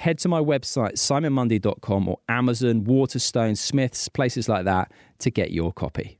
[0.00, 5.72] head to my website, simonmundie.com or Amazon, Waterstone, Smiths, places like that to get your
[5.72, 6.18] copy.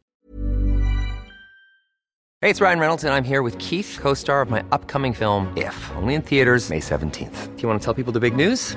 [2.43, 5.53] Hey, it's Ryan Reynolds, and I'm here with Keith, co star of my upcoming film,
[5.57, 7.57] If, only in theaters, May 17th.
[7.57, 8.77] Do you want to tell people the big news?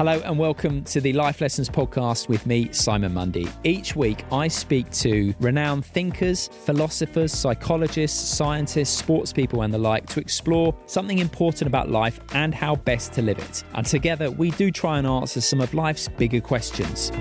[0.00, 3.52] Hello and welcome to the Life Lessons podcast with me, Simon Mundie.
[3.64, 10.06] Each week, I speak to renowned thinkers, philosophers, psychologists, scientists, sports people, and the like
[10.06, 13.62] to explore something important about life and how best to live it.
[13.74, 17.12] And together, we do try and answer some of life's bigger questions.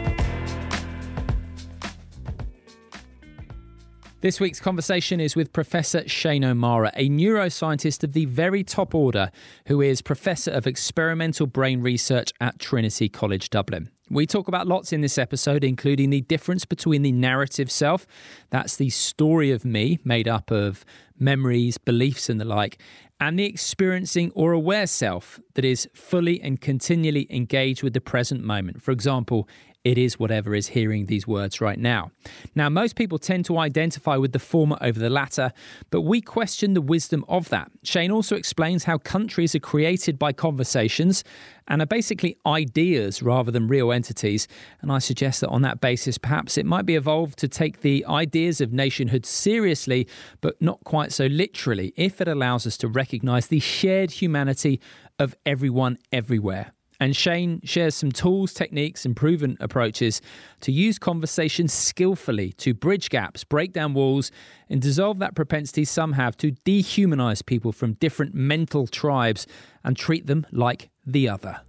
[4.21, 9.31] This week's conversation is with Professor Shane O'Mara, a neuroscientist of the very top order
[9.67, 13.89] who is Professor of Experimental Brain Research at Trinity College Dublin.
[14.09, 18.05] We talk about lots in this episode, including the difference between the narrative self,
[18.49, 20.83] that's the story of me made up of
[21.17, 22.77] memories, beliefs, and the like,
[23.21, 28.41] and the experiencing or aware self that is fully and continually engaged with the present
[28.41, 28.81] moment.
[28.81, 29.45] For example,
[29.83, 32.11] it is whatever is hearing these words right now.
[32.55, 35.51] Now, most people tend to identify with the former over the latter,
[35.89, 37.71] but we question the wisdom of that.
[37.83, 41.25] Shane also explains how countries are created by conversations
[41.67, 44.47] and are basically ideas rather than real entities.
[44.81, 48.05] And I suggest that on that basis, perhaps it might be evolved to take the
[48.05, 50.07] ideas of nationhood seriously,
[50.39, 54.79] but not quite so literally, if it allows us to recognize the shared humanity
[55.19, 56.73] of everyone everywhere.
[57.01, 60.21] And Shane shares some tools, techniques, and proven approaches
[60.61, 64.31] to use conversation skillfully to bridge gaps, break down walls,
[64.69, 69.47] and dissolve that propensity some have to dehumanize people from different mental tribes
[69.85, 71.61] and treat them like the other.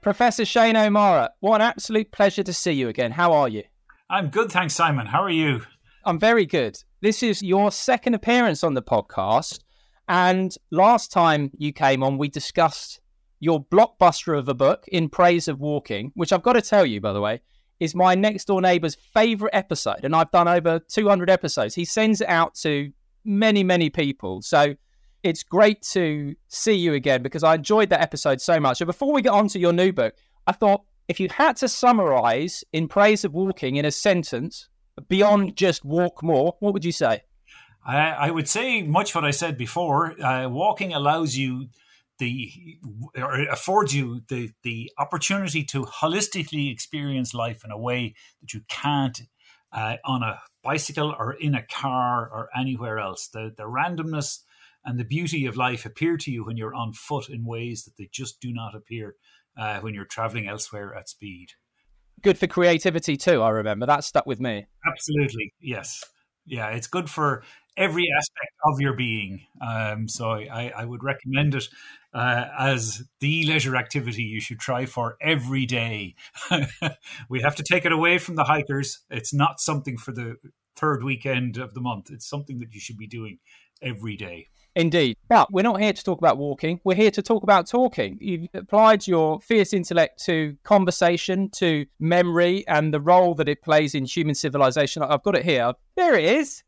[0.00, 3.10] Professor Shane O'Mara, what an absolute pleasure to see you again.
[3.10, 3.64] How are you?
[4.08, 5.06] I'm good, thanks, Simon.
[5.06, 5.62] How are you?
[6.04, 6.78] I'm very good.
[7.02, 9.60] This is your second appearance on the podcast.
[10.10, 13.00] And last time you came on, we discussed
[13.38, 17.00] your blockbuster of a book, In Praise of Walking, which I've got to tell you,
[17.00, 17.40] by the way,
[17.78, 20.00] is my next door neighbor's favorite episode.
[20.02, 21.76] And I've done over 200 episodes.
[21.76, 22.90] He sends it out to
[23.24, 24.42] many, many people.
[24.42, 24.74] So
[25.22, 28.78] it's great to see you again because I enjoyed that episode so much.
[28.78, 30.14] So before we get on to your new book,
[30.48, 34.68] I thought if you had to summarize In Praise of Walking in a sentence
[35.08, 37.22] beyond just walk more, what would you say?
[37.84, 40.20] I, I would say much what I said before.
[40.20, 41.68] Uh, walking allows you
[42.18, 42.78] the
[43.16, 48.60] or affords you the the opportunity to holistically experience life in a way that you
[48.68, 49.22] can't
[49.72, 53.28] uh, on a bicycle or in a car or anywhere else.
[53.28, 54.40] The the randomness
[54.84, 57.96] and the beauty of life appear to you when you're on foot in ways that
[57.96, 59.16] they just do not appear
[59.58, 61.48] uh, when you're traveling elsewhere at speed.
[62.22, 63.42] Good for creativity too.
[63.42, 64.66] I remember that stuck with me.
[64.86, 66.04] Absolutely, yes,
[66.46, 66.68] yeah.
[66.68, 67.42] It's good for
[67.80, 69.40] every aspect of your being.
[69.66, 71.64] Um, so I, I, would recommend it
[72.12, 76.14] uh, as the leisure activity you should try for every day.
[77.30, 79.00] we have to take it away from the hikers.
[79.10, 80.36] It's not something for the
[80.76, 82.10] third weekend of the month.
[82.10, 83.38] It's something that you should be doing
[83.82, 84.48] every day.
[84.76, 85.16] Indeed.
[85.28, 86.80] But we're not here to talk about walking.
[86.84, 88.18] We're here to talk about talking.
[88.20, 93.94] You've applied your fierce intellect to conversation, to memory, and the role that it plays
[93.94, 95.02] in human civilization.
[95.02, 95.72] I've got it here.
[95.96, 96.62] There it is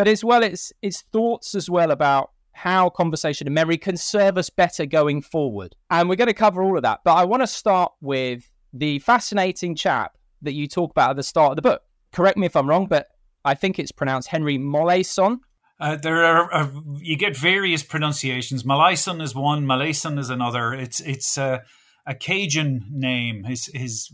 [0.00, 4.38] but as well it's it's thoughts as well about how conversation and memory can serve
[4.38, 5.76] us better going forward.
[5.90, 7.00] And we're going to cover all of that.
[7.04, 11.22] But I want to start with the fascinating chap that you talk about at the
[11.22, 11.82] start of the book.
[12.12, 13.08] Correct me if I'm wrong, but
[13.44, 15.40] I think it's pronounced Henry Molaison.
[15.78, 18.62] Uh, there are uh, you get various pronunciations.
[18.62, 20.72] Molaison is one, Molaison is another.
[20.72, 21.58] It's it's uh,
[22.06, 23.44] a Cajun name.
[23.44, 24.10] His his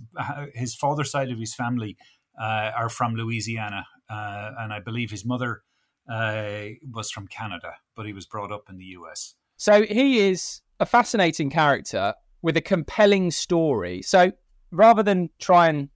[0.52, 1.96] his father's side of his family
[2.36, 5.62] uh, are from Louisiana, uh, and I believe his mother
[6.08, 9.34] was from Canada, but he was brought up in the U.S.
[9.56, 14.02] So he is a fascinating character with a compelling story.
[14.02, 14.32] So
[14.70, 15.88] rather than try and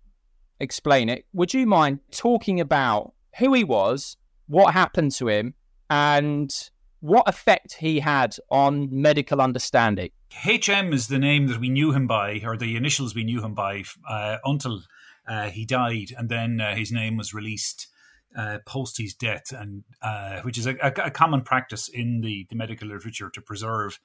[0.59, 4.17] explain it, would you mind talking about who he was,
[4.47, 5.55] what happened to him,
[5.89, 6.71] and
[7.01, 10.11] what effect he had on medical understanding?
[10.33, 13.55] HM is the name that we knew him by, or the initials we knew him
[13.55, 14.83] by, uh, until
[15.27, 17.89] uh, he died, and then uh, his name was released
[18.37, 22.56] uh, post his death, and uh, which is a, a, common practice in the, the
[22.56, 23.99] medical literature to preserve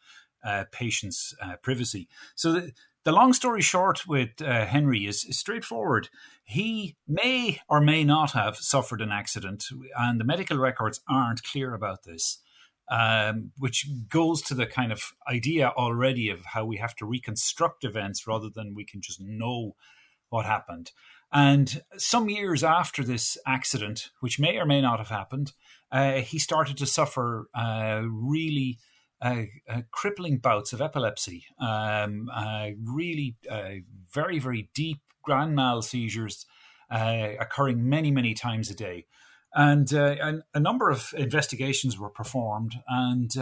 [0.43, 2.07] uh, patients' privacy.
[2.35, 2.53] So.
[2.53, 2.71] The,
[3.05, 6.09] the long story short with uh, Henry is, is, straightforward.
[6.43, 11.75] He may or may not have suffered an accident, and the medical records aren't clear
[11.75, 12.39] about this,
[12.89, 17.83] um, which goes to the kind of idea already of how we have to reconstruct
[17.83, 19.75] events rather than we can just know
[20.29, 20.91] what happened.
[21.35, 25.51] And some years after this accident, which may or may not have happened,
[25.91, 28.79] uh, he started to suffer uh, really
[29.21, 33.81] uh, uh, crippling bouts of epilepsy, um, uh, really uh,
[34.13, 36.45] very, very deep grand mal seizures
[36.89, 39.05] occurring many, many times a day.
[39.53, 42.75] And, and, a number of investigations were performed.
[42.87, 43.35] And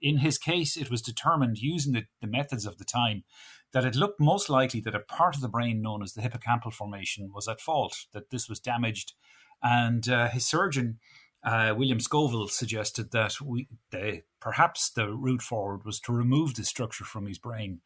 [0.00, 3.22] in his case, it was determined using the, the methods of the time
[3.72, 6.72] that it looked most likely that a part of the brain known as the hippocampal
[6.72, 9.14] formation was at fault, that this was damaged.
[9.62, 10.98] And his surgeon
[11.42, 16.68] uh, William Scoville suggested that we the, perhaps the route forward was to remove this
[16.68, 17.80] structure from his brain.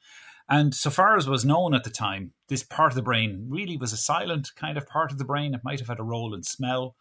[0.49, 3.77] And so far as was known at the time, this part of the brain really
[3.77, 5.55] was a silent kind of part of the brain.
[5.55, 6.97] It might have had a role in smell,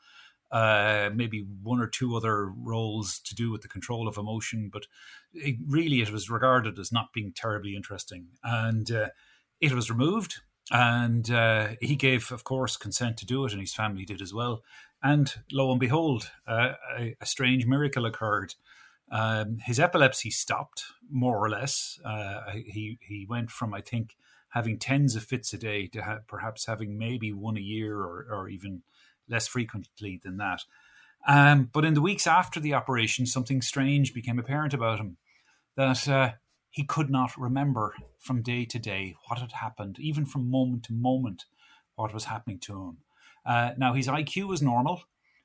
[0.54, 4.86] uh, maybe one or two other roles to do with the control of emotion, but
[5.34, 8.28] it, really it was regarded as not being terribly interesting.
[8.44, 9.10] And uh,
[9.60, 10.42] it was removed.
[10.72, 14.34] And uh, he gave, of course, consent to do it, and his family did as
[14.34, 14.62] well.
[15.02, 18.54] And lo and behold, uh, a, a, strange miracle occurred.
[19.12, 22.00] Um, his epilepsy stopped, more or less.
[22.06, 24.16] Uh, he he went from I think
[24.50, 28.26] having tens of fits a day to ha- perhaps having maybe one a year, or,
[28.32, 28.84] or even
[29.30, 30.62] less frequently than that.
[31.28, 35.18] Um, but in the weeks after the operation, something strange became apparent about him.
[35.76, 36.32] That uh,
[36.70, 40.94] he could not remember from day to day what had happened, even from moment to
[40.94, 41.46] moment,
[41.96, 42.98] what was happening to him.
[43.46, 45.04] Uh, now, his IQ was normal.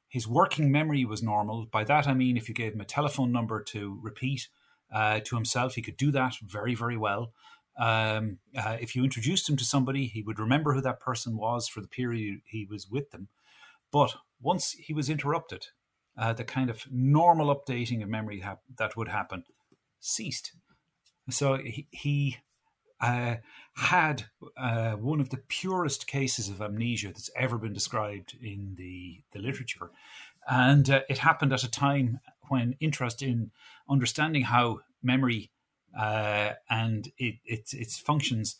[0.08, 1.66] His working memory was normal.
[1.66, 4.48] By that, I mean if you gave him a telephone number to repeat
[4.92, 7.32] uh, to himself, he could do that very, very well.
[7.78, 11.68] Um, uh, if you introduced him to somebody, he would remember who that person was
[11.68, 13.28] for the period he was with them.
[13.90, 15.66] But once he was interrupted,
[16.16, 19.44] uh, the kind of normal updating of memory ha- that would happen
[20.00, 20.52] ceased.
[21.30, 22.38] So he, he
[23.00, 23.36] uh,
[23.76, 24.24] had
[24.56, 29.38] uh, one of the purest cases of amnesia that's ever been described in the, the
[29.38, 29.90] literature.
[30.48, 33.50] And uh, it happened at a time when interest in
[33.88, 35.50] understanding how memory
[35.96, 38.56] uh, and it, it, its functions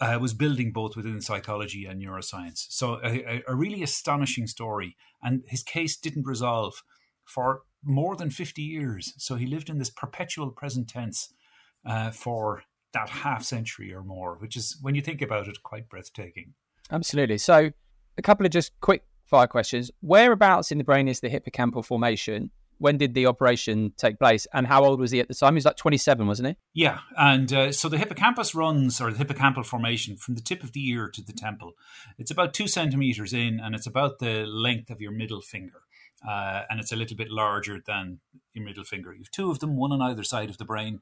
[0.00, 2.66] uh, was building both within psychology and neuroscience.
[2.70, 4.96] So, a, a really astonishing story.
[5.22, 6.82] And his case didn't resolve
[7.24, 9.12] for more than 50 years.
[9.18, 11.32] So, he lived in this perpetual present tense
[11.84, 15.88] uh, for that half century or more, which is, when you think about it, quite
[15.88, 16.54] breathtaking.
[16.90, 17.38] Absolutely.
[17.38, 17.70] So,
[18.16, 19.90] a couple of just quick fire questions.
[20.00, 22.50] Whereabouts in the brain is the hippocampal formation?
[22.80, 24.46] When did the operation take place?
[24.54, 25.52] And how old was he at the time?
[25.52, 26.56] He was like 27, wasn't he?
[26.72, 27.00] Yeah.
[27.16, 30.88] And uh, so the hippocampus runs, or the hippocampal formation, from the tip of the
[30.88, 31.74] ear to the temple.
[32.18, 35.82] It's about two centimeters in, and it's about the length of your middle finger.
[36.26, 38.20] Uh, and it's a little bit larger than
[38.54, 39.12] your middle finger.
[39.12, 41.00] You have two of them, one on either side of the brain,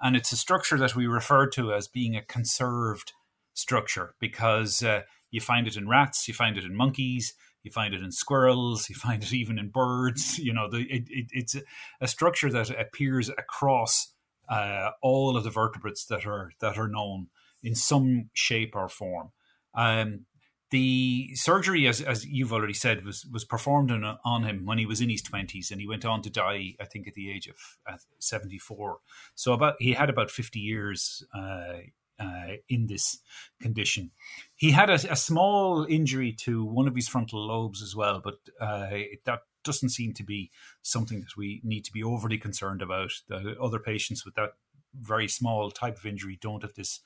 [0.00, 3.12] and it's a structure that we refer to as being a conserved
[3.54, 7.94] structure because uh, you find it in rats, you find it in monkeys, you find
[7.94, 10.38] it in squirrels, you find it even in birds.
[10.38, 11.56] You know, the, it, it, it's
[12.00, 14.12] a structure that appears across
[14.48, 17.28] uh, all of the vertebrates that are that are known
[17.62, 19.30] in some shape or form.
[19.74, 20.26] Um,
[20.70, 24.86] the surgery, as, as you've already said, was was performed on, on him when he
[24.86, 27.48] was in his twenties, and he went on to die, I think, at the age
[27.48, 28.98] of seventy four.
[29.34, 31.78] So about he had about fifty years uh,
[32.20, 33.18] uh, in this
[33.60, 34.10] condition.
[34.54, 38.34] He had a, a, small injury to one of his frontal lobes as well, but
[38.60, 38.90] uh,
[39.24, 40.50] that doesn't seem to be
[40.82, 43.10] something that we need to be overly concerned about.
[43.28, 44.50] The other patients with that
[44.94, 47.00] very small type of injury don't have this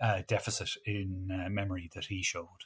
[0.00, 2.64] uh, deficit in uh, memory that he showed.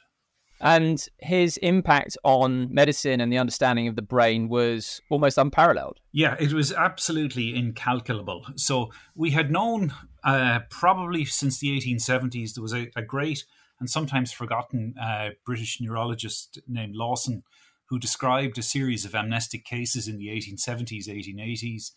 [0.61, 5.99] And his impact on medicine and the understanding of the brain was almost unparalleled.
[6.11, 8.45] Yeah, it was absolutely incalculable.
[8.55, 9.93] So we had known
[10.23, 13.45] uh, probably since the 1870s there was a, a great
[13.79, 17.43] and sometimes forgotten uh, British neurologist named Lawson
[17.87, 21.91] who described a series of amnestic cases in the 1870s, 1880s.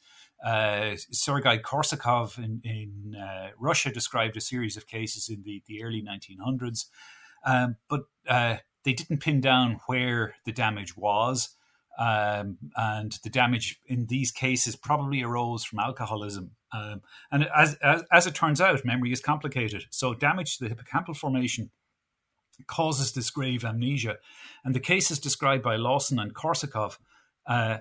[0.44, 5.82] Uh, Sergei Korsakov in, in uh, Russia described a series of cases in the, the
[5.82, 6.86] early 1900s.
[7.45, 11.50] Um, but uh, they didn't pin down where the damage was.
[11.99, 16.52] Um, and the damage in these cases probably arose from alcoholism.
[16.73, 17.02] Um,
[17.33, 19.87] and as, as, as it turns out, memory is complicated.
[19.90, 21.71] So, damage to the hippocampal formation
[22.66, 24.18] causes this grave amnesia.
[24.64, 26.99] And the cases described by Lawson and Korsakov
[27.47, 27.78] uh,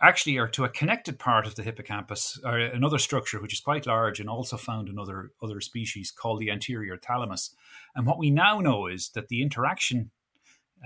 [0.00, 3.86] actually are to a connected part of the hippocampus, or another structure which is quite
[3.86, 7.54] large and also found in other, other species called the anterior thalamus.
[7.94, 10.10] And what we now know is that the interaction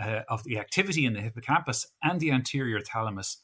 [0.00, 3.38] uh, of the activity in the hippocampus and the anterior thalamus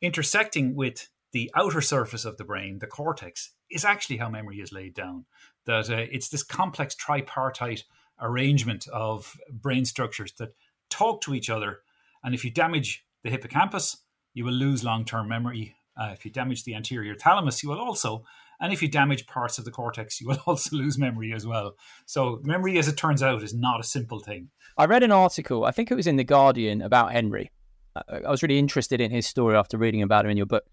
[0.00, 4.72] intersecting with the outer surface of the brain, the cortex, is actually how memory is
[4.72, 5.26] laid down.
[5.66, 7.84] That uh, it's this complex tripartite
[8.20, 10.54] arrangement of brain structures that
[10.88, 11.80] talk to each other.
[12.24, 13.98] And if you damage the hippocampus,
[14.34, 15.76] you will lose long term memory.
[16.00, 18.24] Uh, if you damage the anterior thalamus, you will also.
[18.60, 21.76] And if you damage parts of the cortex, you will also lose memory as well.
[22.06, 24.50] So, memory, as it turns out, is not a simple thing.
[24.76, 27.50] I read an article, I think it was in The Guardian, about Henry.
[27.96, 30.64] I was really interested in his story after reading about him in your book.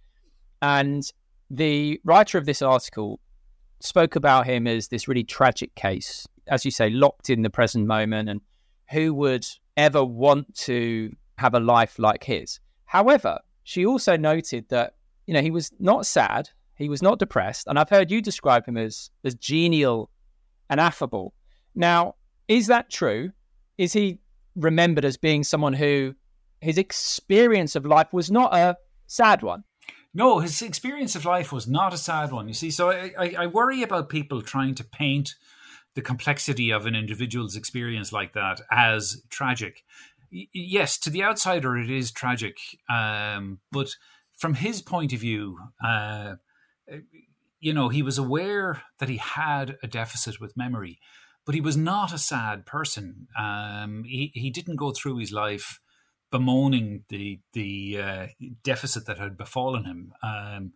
[0.62, 1.04] And
[1.50, 3.20] the writer of this article
[3.80, 7.88] spoke about him as this really tragic case, as you say, locked in the present
[7.88, 8.30] moment.
[8.30, 8.42] And
[8.92, 9.46] who would
[9.76, 12.60] ever want to have a life like his?
[12.86, 14.94] However, she also noted that,
[15.26, 17.68] you know, he was not sad, he was not depressed.
[17.68, 20.10] And I've heard you describe him as, as genial
[20.70, 21.34] and affable.
[21.76, 22.16] Now,
[22.48, 23.32] is that true?
[23.78, 24.20] Is he
[24.56, 26.16] remembered as being someone who
[26.62, 29.66] his experience of life was not a sad one?
[30.14, 32.48] No, his experience of life was not a sad one.
[32.48, 35.36] You see, so I, I, I worry about people trying to paint
[35.94, 39.84] the complexity of an individual's experience like that as tragic
[40.32, 42.58] yes, to the outsider, it is tragic.
[42.90, 43.90] Um, but
[44.38, 46.36] from his point of view, uh,
[47.60, 51.00] you know, he was aware that he had a deficit with memory,
[51.46, 53.28] but he was not a sad person.
[53.38, 55.80] Um, he, he didn't go through his life
[56.30, 58.28] bemoaning the the uh,
[58.64, 60.12] deficit that had befallen him.
[60.22, 60.74] Um,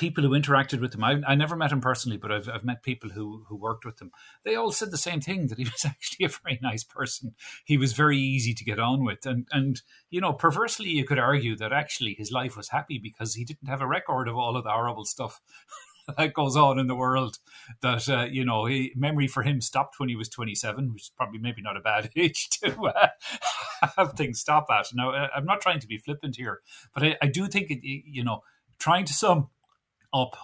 [0.00, 2.82] people who interacted with him, I, I never met him personally, but I've, I've met
[2.82, 4.10] people who, who worked with him.
[4.44, 7.34] They all said the same thing that he was actually a very nice person.
[7.66, 9.26] He was very easy to get on with.
[9.26, 13.34] And, and, you know, perversely, you could argue that actually his life was happy because
[13.34, 15.42] he didn't have a record of all of the horrible stuff
[16.16, 17.36] that goes on in the world.
[17.82, 21.12] That, uh, you know, he, memory for him stopped when he was 27, which is
[21.14, 23.08] probably maybe not a bad age to uh,
[23.98, 24.86] have things stop at.
[24.94, 26.60] Now, uh, I'm not trying to be flippant here,
[26.94, 28.40] but I, I do think, it, you know,
[28.78, 29.50] trying to sum
[30.12, 30.36] up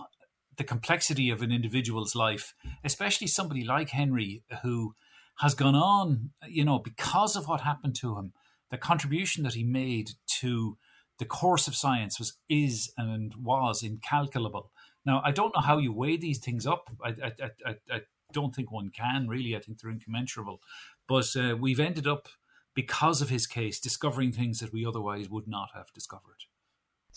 [0.57, 4.95] the complexity of an individual's life, especially somebody like Henry, who
[5.41, 8.33] has gone on, you know, because of what happened to him,
[8.71, 10.79] the contribution that he made to
[11.19, 14.71] the course of science was is and was incalculable.
[15.05, 16.91] Now, I don't know how you weigh these things up.
[17.03, 17.33] I, I,
[17.67, 18.01] I, I
[18.33, 19.55] don't think one can really.
[19.55, 20.61] I think they're incommensurable.
[21.07, 22.29] But uh, we've ended up,
[22.75, 26.45] because of his case, discovering things that we otherwise would not have discovered.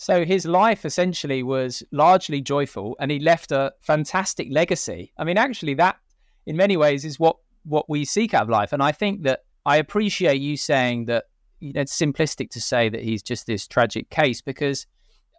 [0.00, 5.12] So his life essentially was largely joyful and he left a fantastic legacy.
[5.18, 5.98] I mean, actually, that
[6.46, 8.72] in many ways is what, what we seek out of life.
[8.72, 11.24] And I think that I appreciate you saying that
[11.58, 14.86] you know, it's simplistic to say that he's just this tragic case because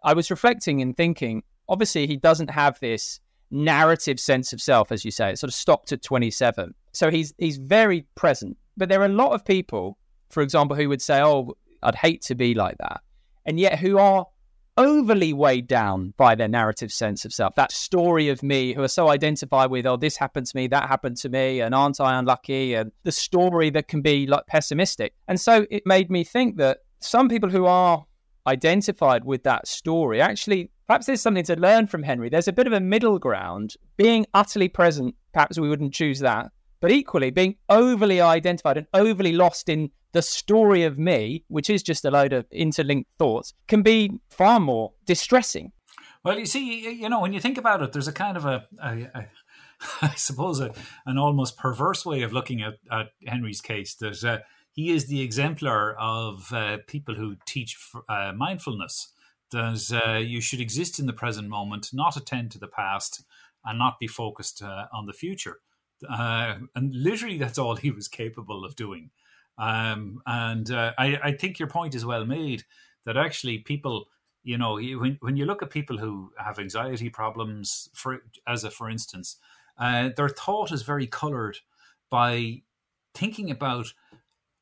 [0.04, 3.18] I was reflecting and thinking, obviously, he doesn't have this
[3.50, 5.30] narrative sense of self, as you say.
[5.30, 6.72] It sort of stopped at 27.
[6.92, 8.56] So he's he's very present.
[8.76, 9.98] But there are a lot of people,
[10.30, 13.00] for example, who would say, Oh, I'd hate to be like that.
[13.44, 14.24] And yet who are
[14.76, 17.54] overly weighed down by their narrative sense of self.
[17.54, 20.88] That story of me who are so identified with, oh, this happened to me, that
[20.88, 22.74] happened to me, and aren't I unlucky?
[22.74, 25.14] And the story that can be like pessimistic.
[25.28, 28.04] And so it made me think that some people who are
[28.46, 32.28] identified with that story actually perhaps there's something to learn from Henry.
[32.28, 36.50] There's a bit of a middle ground, being utterly present, perhaps we wouldn't choose that,
[36.80, 41.82] but equally being overly identified and overly lost in the story of me, which is
[41.82, 45.72] just a load of interlinked thoughts, can be far more distressing.
[46.24, 48.66] Well, you see, you know, when you think about it, there's a kind of a,
[48.80, 49.26] a, a
[50.02, 50.72] I suppose, a,
[51.06, 54.38] an almost perverse way of looking at, at Henry's case that uh,
[54.72, 57.78] he is the exemplar of uh, people who teach
[58.08, 59.12] uh, mindfulness.
[59.50, 63.24] that uh, you should exist in the present moment, not attend to the past,
[63.64, 65.60] and not be focused uh, on the future.
[66.08, 69.10] Uh, and literally, that's all he was capable of doing.
[69.62, 72.64] Um, and uh, I, I, think your point is well made
[73.06, 74.06] that actually people,
[74.42, 78.72] you know, when, when you look at people who have anxiety problems, for as a
[78.72, 79.36] for instance,
[79.78, 81.58] uh, their thought is very colored
[82.10, 82.62] by
[83.14, 83.94] thinking about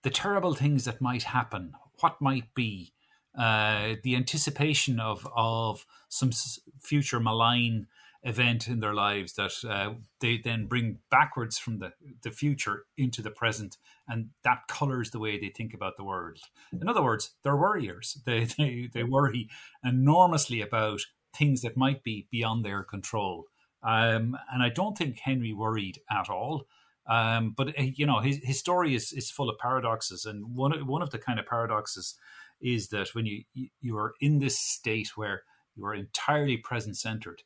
[0.02, 2.92] the terrible things that might happen, what might be,
[3.38, 6.30] uh, the anticipation of of some
[6.78, 7.86] future malign
[8.22, 13.22] event in their lives that uh, they then bring backwards from the, the future into
[13.22, 16.38] the present and that colors the way they think about the world.
[16.72, 18.18] In other words they're worriers.
[18.26, 19.48] They, they, they worry
[19.84, 21.00] enormously about
[21.36, 23.46] things that might be beyond their control.
[23.82, 26.66] Um, and i don't think henry worried at all.
[27.06, 30.86] Um, but uh, you know his, his story is, is full of paradoxes and one,
[30.86, 32.16] one of the kind of paradoxes
[32.60, 33.44] is that when you
[33.80, 35.42] you are in this state where
[35.74, 37.42] you are entirely present centered,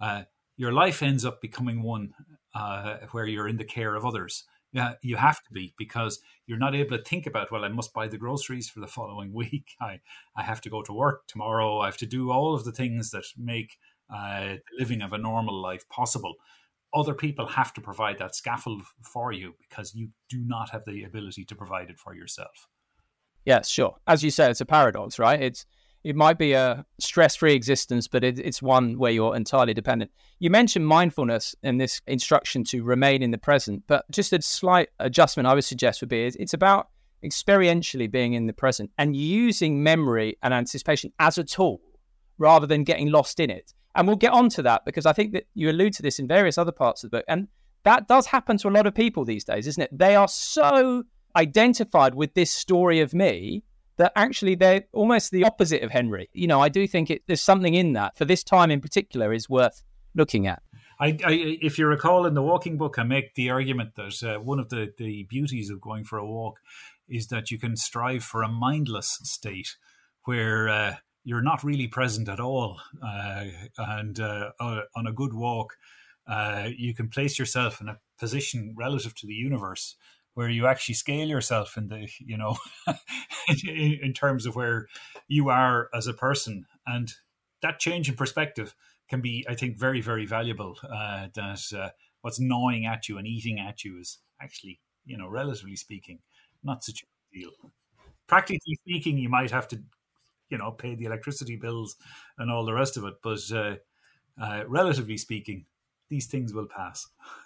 [0.00, 0.22] uh,
[0.56, 2.14] your life ends up becoming one
[2.54, 4.44] uh, where you're in the care of others.
[4.72, 7.52] Yeah, you have to be because you're not able to think about.
[7.52, 9.74] Well, I must buy the groceries for the following week.
[9.80, 10.00] I
[10.36, 11.78] I have to go to work tomorrow.
[11.78, 13.78] I have to do all of the things that make
[14.12, 16.34] uh, the living of a normal life possible.
[16.92, 21.04] Other people have to provide that scaffold for you because you do not have the
[21.04, 22.68] ability to provide it for yourself.
[23.44, 23.96] Yes, sure.
[24.06, 25.40] As you said, it's a paradox, right?
[25.40, 25.66] It's
[26.04, 30.10] it might be a stress-free existence, but it, it's one where you're entirely dependent.
[30.38, 34.90] You mentioned mindfulness in this instruction to remain in the present, but just a slight
[34.98, 36.90] adjustment I would suggest would be it's about
[37.24, 41.80] experientially being in the present and using memory and anticipation as a tool
[42.36, 43.72] rather than getting lost in it.
[43.94, 46.28] And we'll get on to that because I think that you allude to this in
[46.28, 47.24] various other parts of the book.
[47.28, 47.48] And
[47.84, 49.96] that does happen to a lot of people these days, isn't it?
[49.96, 51.04] They are so
[51.36, 53.62] identified with this story of me
[53.96, 56.28] that actually they're almost the opposite of Henry.
[56.32, 59.32] You know, I do think it, there's something in that for this time in particular
[59.32, 59.82] is worth
[60.14, 60.62] looking at.
[61.00, 64.40] I, I, if you recall in the walking book, I make the argument that uh,
[64.40, 66.60] one of the, the beauties of going for a walk
[67.08, 69.76] is that you can strive for a mindless state
[70.24, 72.80] where uh, you're not really present at all.
[73.02, 73.44] Uh,
[73.76, 75.74] and uh, on a good walk,
[76.26, 79.96] uh, you can place yourself in a position relative to the universe
[80.34, 82.56] where you actually scale yourself in the you know
[83.66, 84.86] in, in, terms of where
[85.28, 86.66] you are as a person.
[86.86, 87.12] And
[87.62, 88.74] that change in perspective
[89.08, 91.90] can be i think very very valuable uh, that uh,
[92.22, 96.18] what's gnawing at you and eating at you is actually you know relatively speaking
[96.62, 97.50] not such a deal.
[98.26, 99.82] Practically speaking you might have to
[100.48, 101.96] you know pay the electricity bills
[102.38, 103.76] and all the rest of it but uh,
[104.40, 105.66] uh relatively speaking
[106.10, 107.06] these things will pass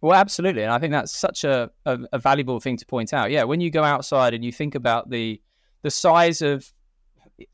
[0.00, 3.32] Well, absolutely, and I think that's such a, a, a, valuable thing to point out.
[3.32, 5.40] Yeah, when you go outside and you think about the
[5.82, 6.72] the size of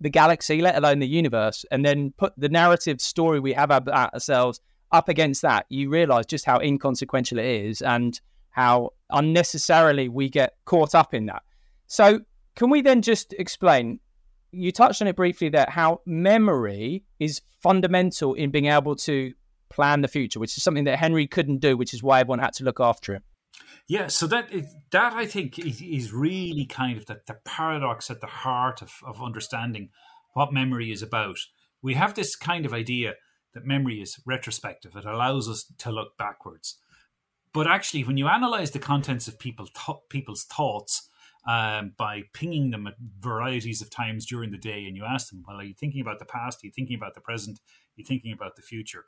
[0.01, 4.13] the galaxy, let alone the universe, and then put the narrative story we have about
[4.15, 4.61] ourselves
[4.93, 10.55] up against that, you realize just how inconsequential it is and how unnecessarily we get
[10.65, 11.43] caught up in that.
[11.87, 12.21] So,
[12.55, 14.01] can we then just explain?
[14.53, 19.33] You touched on it briefly there, how memory is fundamental in being able to
[19.75, 22.55] plan the future, which is something that Henry couldn't do, which is why everyone had
[22.55, 23.23] to look after him.
[23.87, 24.51] Yeah, so that
[24.93, 29.23] that I think is really kind of the, the paradox at the heart of, of
[29.23, 29.91] understanding
[30.33, 31.37] what memory is about.
[31.83, 33.15] We have this kind of idea
[33.53, 36.79] that memory is retrospective; it allows us to look backwards.
[37.53, 41.09] But actually, when you analyze the contents of people th- people's thoughts
[41.47, 45.45] um, by pinging them at varieties of times during the day, and you ask them,
[45.47, 46.65] "Well, are you thinking about the past?
[46.65, 47.59] Are you thinking about the present?
[47.59, 49.05] Are you thinking about the future?"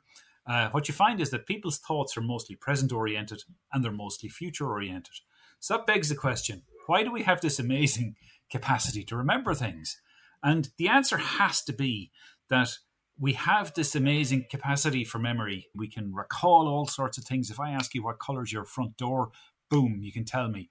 [0.47, 4.29] Uh, what you find is that people's thoughts are mostly present oriented and they're mostly
[4.29, 5.15] future oriented.
[5.59, 8.15] So that begs the question why do we have this amazing
[8.51, 9.99] capacity to remember things?
[10.43, 12.11] And the answer has to be
[12.49, 12.77] that
[13.19, 15.67] we have this amazing capacity for memory.
[15.75, 17.49] We can recall all sorts of things.
[17.49, 19.31] If I ask you what color's your front door,
[19.69, 20.69] boom, you can tell me.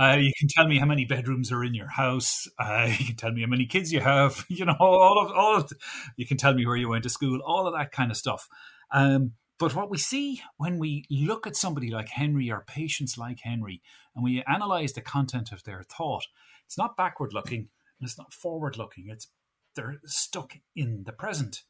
[0.00, 2.46] Uh, you can tell me how many bedrooms are in your house.
[2.58, 4.44] Uh, you can tell me how many kids you have.
[4.48, 5.68] You know, all of all of.
[5.68, 5.76] The,
[6.16, 7.40] you can tell me where you went to school.
[7.44, 8.48] All of that kind of stuff.
[8.90, 13.40] Um, but what we see when we look at somebody like Henry or patients like
[13.40, 13.82] Henry
[14.14, 16.26] and we analyze the content of their thought,
[16.64, 19.06] it's not backward looking and it's not forward looking.
[19.08, 19.28] It's
[19.74, 21.62] they're stuck in the present.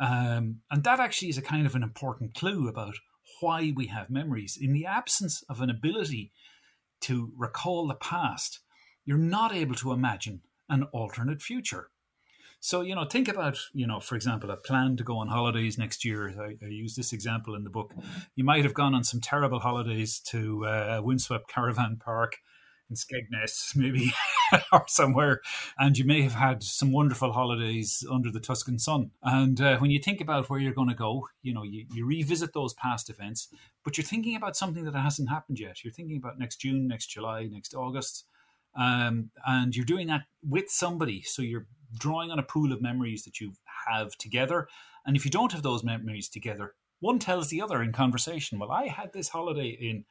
[0.00, 2.96] Um, and that actually is a kind of an important clue about
[3.40, 4.58] why we have memories.
[4.60, 6.32] In the absence of an ability
[7.02, 8.60] to recall the past,
[9.04, 11.90] you're not able to imagine an alternate future.
[12.64, 15.76] So, you know, think about, you know, for example, a plan to go on holidays
[15.76, 16.32] next year.
[16.40, 17.92] I, I use this example in the book.
[18.36, 22.38] You might have gone on some terrible holidays to uh, windswept caravan park
[22.88, 24.14] in Skegness, maybe,
[24.72, 25.42] or somewhere,
[25.78, 29.10] and you may have had some wonderful holidays under the Tuscan sun.
[29.22, 32.06] And uh, when you think about where you're going to go, you know, you, you
[32.06, 33.48] revisit those past events,
[33.84, 35.84] but you're thinking about something that hasn't happened yet.
[35.84, 38.24] You're thinking about next June, next July, next August.
[38.74, 41.22] Um, and you're doing that with somebody.
[41.22, 41.66] So you're
[41.98, 43.52] drawing on a pool of memories that you
[43.88, 44.68] have together.
[45.06, 48.58] And if you don't have those memories together, one tells the other in conversation.
[48.58, 50.04] Well, I had this holiday in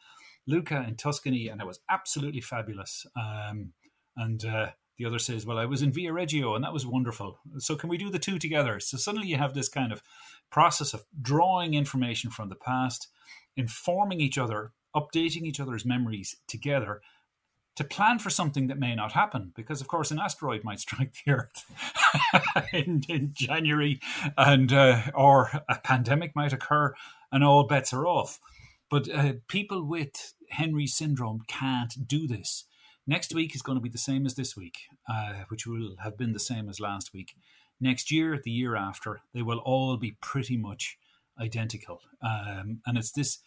[0.47, 3.05] Lucca in Tuscany, and it was absolutely fabulous.
[3.15, 3.73] Um,
[4.15, 4.67] and uh,
[4.97, 7.39] the other says, Well, I was in Via Viareggio, and that was wonderful.
[7.57, 8.79] So, can we do the two together?
[8.79, 10.03] So, suddenly you have this kind of
[10.51, 13.07] process of drawing information from the past,
[13.55, 17.01] informing each other, updating each other's memories together
[17.75, 21.13] to plan for something that may not happen because of course an asteroid might strike
[21.25, 21.65] the earth
[22.73, 23.99] in, in, january
[24.37, 26.93] and uh, or a pandemic might occur
[27.31, 28.39] and all bets are off
[28.89, 32.65] but uh, people with henry syndrome can't do this.
[33.05, 34.77] Next week is going to be the same as this week,
[35.09, 37.35] uh, which will have been the same as last week.
[37.81, 40.97] Next year, the year after, they will all be pretty much
[41.41, 41.99] identical.
[42.21, 43.39] Um, and it's this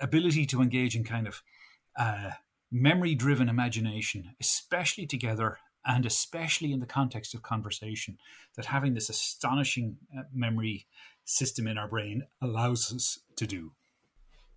[0.00, 1.42] ability to engage in kind of
[1.98, 2.30] uh,
[2.72, 8.16] memory driven imagination, especially together and especially in the context of conversation,
[8.56, 10.86] that having this astonishing uh, memory
[11.24, 13.72] system in our brain allows us to do.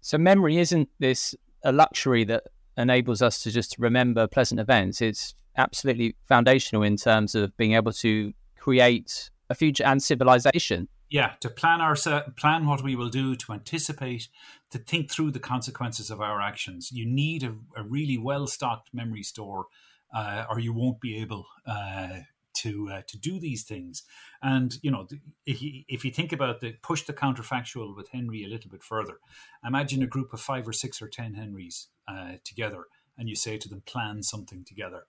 [0.01, 2.43] So memory isn't this a luxury that
[2.78, 5.01] enables us to just remember pleasant events.
[5.01, 10.88] It's absolutely foundational in terms of being able to create a future and civilization.
[11.10, 11.96] Yeah, to plan our
[12.36, 14.28] plan what we will do, to anticipate,
[14.72, 16.91] to think through the consequences of our actions.
[16.91, 19.68] You need a, a really well stocked memory store,
[20.13, 22.22] uh, or you won't be able uh,
[22.56, 24.04] to uh, to do these things.
[24.41, 25.08] And you know,
[25.46, 28.84] if you, if you think about the push the counterfactual with Henry a little bit
[28.84, 29.20] further,
[29.63, 32.86] imagine a group of five or six or ten Henrys uh, together,
[33.18, 35.04] and you say to them, plan something together.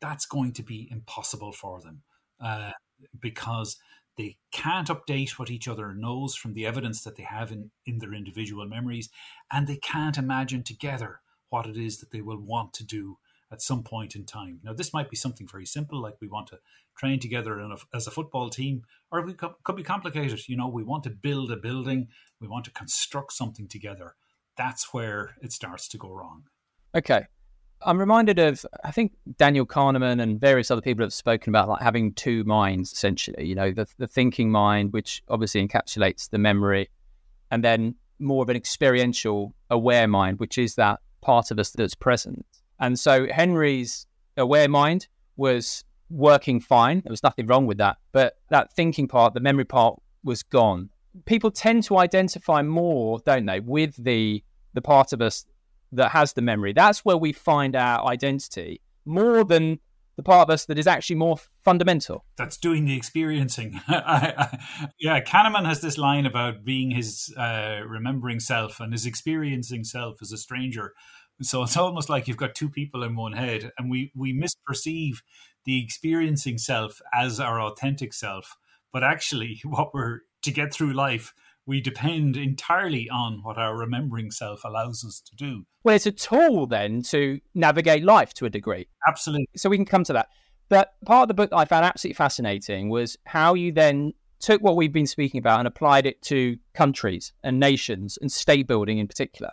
[0.00, 2.02] That's going to be impossible for them
[2.44, 2.72] uh,
[3.18, 3.78] because
[4.16, 7.98] they can't update what each other knows from the evidence that they have in, in
[7.98, 9.10] their individual memories,
[9.52, 13.18] and they can't imagine together what it is that they will want to do
[13.52, 14.60] at some point in time.
[14.64, 16.58] Now, this might be something very simple, like we want to
[16.96, 20.48] train together a, as a football team, or it could be complicated.
[20.48, 22.08] You know, we want to build a building,
[22.40, 24.16] we want to construct something together.
[24.56, 26.44] That's where it starts to go wrong.
[26.94, 27.26] Okay.
[27.86, 31.80] I'm reminded of, I think Daniel Kahneman and various other people have spoken about like
[31.80, 33.46] having two minds, essentially.
[33.46, 36.90] You know, the, the thinking mind, which obviously encapsulates the memory,
[37.52, 41.94] and then more of an experiential, aware mind, which is that part of us that's
[41.94, 42.44] present.
[42.80, 47.02] And so Henry's aware mind was working fine.
[47.02, 47.98] There was nothing wrong with that.
[48.10, 50.90] But that thinking part, the memory part, was gone.
[51.24, 54.42] People tend to identify more, don't they, with the
[54.74, 55.46] the part of us
[55.96, 56.72] that has the memory.
[56.72, 59.78] That's where we find our identity more than
[60.16, 62.24] the part of us that is actually more fundamental.
[62.36, 63.80] That's doing the experiencing.
[63.88, 64.58] I, I,
[64.98, 70.18] yeah, Kahneman has this line about being his uh, remembering self and his experiencing self
[70.22, 70.94] as a stranger.
[71.42, 75.18] So it's almost like you've got two people in one head, and we we misperceive
[75.66, 78.56] the experiencing self as our authentic self.
[78.92, 81.34] But actually, what we're to get through life,
[81.66, 85.64] we depend entirely on what our remembering self allows us to do.
[85.82, 88.86] Well, it's a tool then to navigate life to a degree.
[89.08, 89.48] Absolutely.
[89.56, 90.28] So we can come to that.
[90.68, 94.62] But part of the book that I found absolutely fascinating was how you then took
[94.62, 98.98] what we've been speaking about and applied it to countries and nations and state building
[98.98, 99.50] in particular.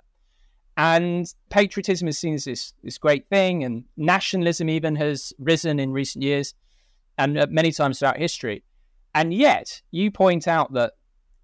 [0.75, 5.91] And patriotism is seen as this, this great thing, and nationalism even has risen in
[5.91, 6.55] recent years
[7.17, 8.63] and uh, many times throughout history.
[9.13, 10.93] And yet, you point out that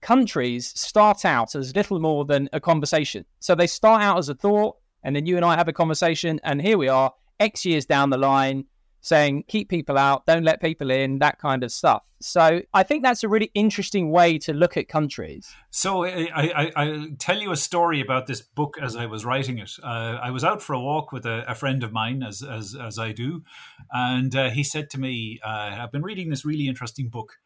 [0.01, 3.25] countries start out as little more than a conversation.
[3.39, 6.39] So they start out as a thought, and then you and I have a conversation,
[6.43, 8.65] and here we are, X years down the line,
[9.01, 12.03] saying keep people out, don't let people in, that kind of stuff.
[12.21, 15.49] So I think that's a really interesting way to look at countries.
[15.69, 19.57] So I, I, will tell you a story about this book as I was writing
[19.57, 19.71] it.
[19.81, 22.75] Uh, I was out for a walk with a, a, friend of mine, as as,
[22.75, 23.43] as I do,
[23.91, 27.37] and uh, he said to me, uh, "I've been reading this really interesting book."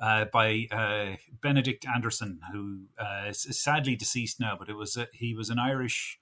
[0.00, 5.34] Uh, by uh, Benedict Anderson, who uh, is sadly deceased now, but it was he
[5.34, 6.20] was an Irish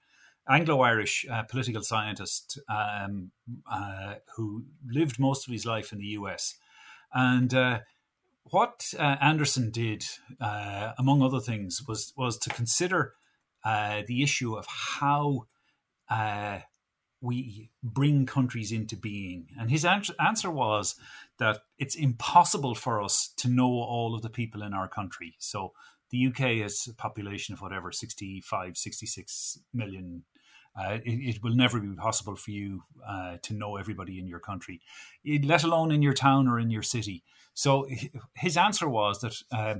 [0.49, 3.31] Anglo-Irish uh, political scientist um,
[3.71, 6.55] uh, who lived most of his life in the U.S.
[7.13, 7.79] And uh,
[8.45, 10.05] what Anderson did,
[10.39, 13.13] among other things, was was to consider
[13.63, 15.45] the issue of how
[17.21, 19.47] we bring countries into being.
[19.59, 20.95] And his answer was
[21.39, 25.35] that it's impossible for us to know all of the people in our country.
[25.39, 25.73] So
[26.09, 30.23] the UK has a population of whatever 65, 66 million
[30.79, 34.39] Uh, it, it, will never be possible for you uh, to know everybody in your
[34.39, 34.79] country,
[35.43, 37.23] let alone in your town or in your city.
[37.55, 37.87] So
[38.35, 39.75] his answer was that uh,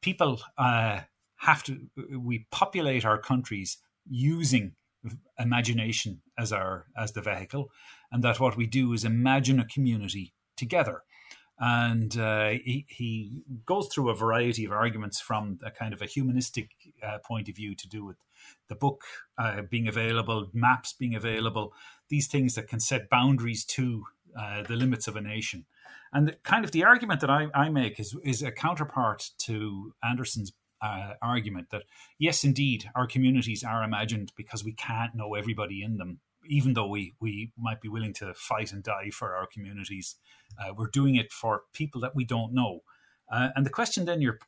[0.00, 1.00] people uh,
[1.36, 1.86] have to,
[2.18, 3.78] we populate our countries
[4.08, 4.74] using
[5.38, 7.70] imagination as our as the vehicle,
[8.10, 11.02] and that what we do is imagine a community together.
[11.58, 16.06] And uh, he, he goes through a variety of arguments from a kind of a
[16.06, 16.70] humanistic
[17.02, 18.16] uh, point of view to do with
[18.68, 19.02] the book
[19.38, 21.72] uh, being available, maps being available,
[22.08, 24.04] these things that can set boundaries to
[24.38, 25.64] uh, the limits of a nation.
[26.12, 29.94] And the, kind of the argument that I, I make is, is a counterpart to
[30.02, 31.84] Anderson's uh, argument that
[32.18, 36.18] yes, indeed, our communities are imagined because we can't know everybody in them.
[36.46, 40.16] Even though we, we might be willing to fight and die for our communities,
[40.58, 42.80] uh, we're doing it for people that we don't know.
[43.30, 44.38] Uh, and the question then you're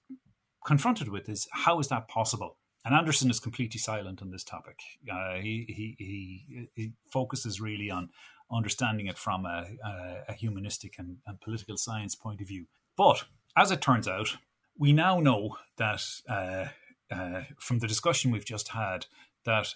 [0.65, 2.57] confronted with is how is that possible?
[2.85, 4.79] And Anderson is completely silent on this topic.
[5.11, 8.11] Uh, he, he, he, he, focuses really on
[8.53, 12.67] understanding it from a, a, a humanistic and, and, political science point of view.
[12.95, 13.25] But
[13.57, 14.37] as it turns out,
[14.79, 16.67] we now know that uh,
[17.11, 19.07] uh, from the discussion we've just had,
[19.45, 19.75] that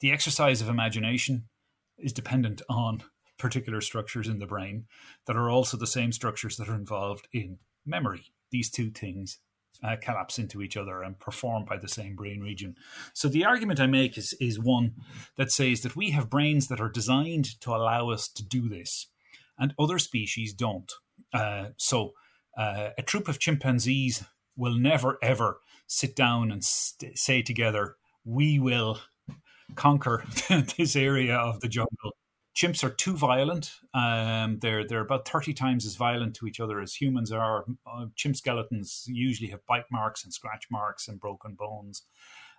[0.00, 1.44] the exercise of imagination
[2.02, 3.02] is dependent on
[3.38, 4.84] particular structures in the brain
[5.26, 8.32] that are also the same structures that are involved in memory.
[8.50, 9.38] These two things
[9.82, 12.76] uh, collapse into each other and perform by the same brain region.
[13.14, 14.94] So the argument I make is is one
[15.36, 19.06] that says that we have brains that are designed to allow us to do this,
[19.58, 20.92] and other species don't.
[21.32, 22.12] Uh, so
[22.58, 24.24] uh, a troop of chimpanzees
[24.56, 29.00] will never ever sit down and st- say together, "We will
[29.74, 30.24] conquer
[30.76, 32.12] this area of the jungle."
[32.54, 33.72] chimps are too violent.
[33.94, 37.64] Um, they're they're about thirty times as violent to each other as humans are.
[37.86, 42.02] Uh, chimp skeletons usually have bite marks and scratch marks and broken bones.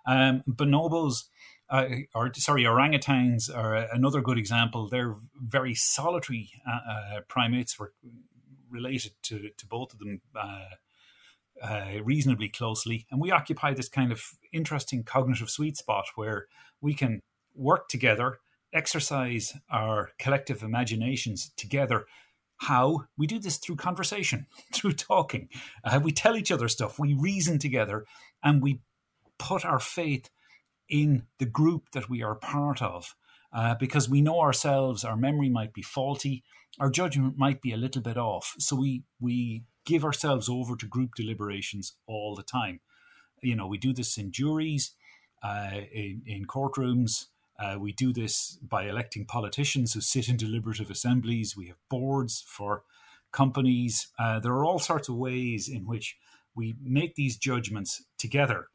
[0.06, 1.24] Um, bonobos,
[1.70, 4.88] uh, or sorry, orangutans are another good example.
[4.88, 7.78] They're very solitary uh, uh primates.
[7.78, 7.92] Were
[8.70, 10.20] related to to both of them.
[11.62, 14.20] Uh, reasonably closely, and we occupy this kind of
[14.52, 16.46] interesting cognitive sweet spot where
[16.80, 17.20] we can
[17.54, 18.38] work together
[18.72, 22.06] exercise our collective imaginations together.
[22.58, 23.04] How?
[23.16, 25.48] We do this through conversation, through talking.
[25.84, 28.06] Uh, we tell each other stuff, we reason together,
[28.42, 28.80] and we
[29.38, 30.30] put our faith
[30.88, 33.14] in the group that we are part of.
[33.52, 36.42] Uh, because we know ourselves, our memory might be faulty,
[36.80, 38.54] our judgment might be a little bit off.
[38.58, 42.80] So we we give ourselves over to group deliberations all the time.
[43.42, 44.92] You know, we do this in juries,
[45.42, 47.26] uh, in, in courtrooms,
[47.58, 51.56] uh, we do this by electing politicians who sit in deliberative assemblies.
[51.56, 52.82] We have boards for
[53.30, 54.08] companies.
[54.18, 56.16] Uh, there are all sorts of ways in which
[56.54, 58.68] we make these judgments together.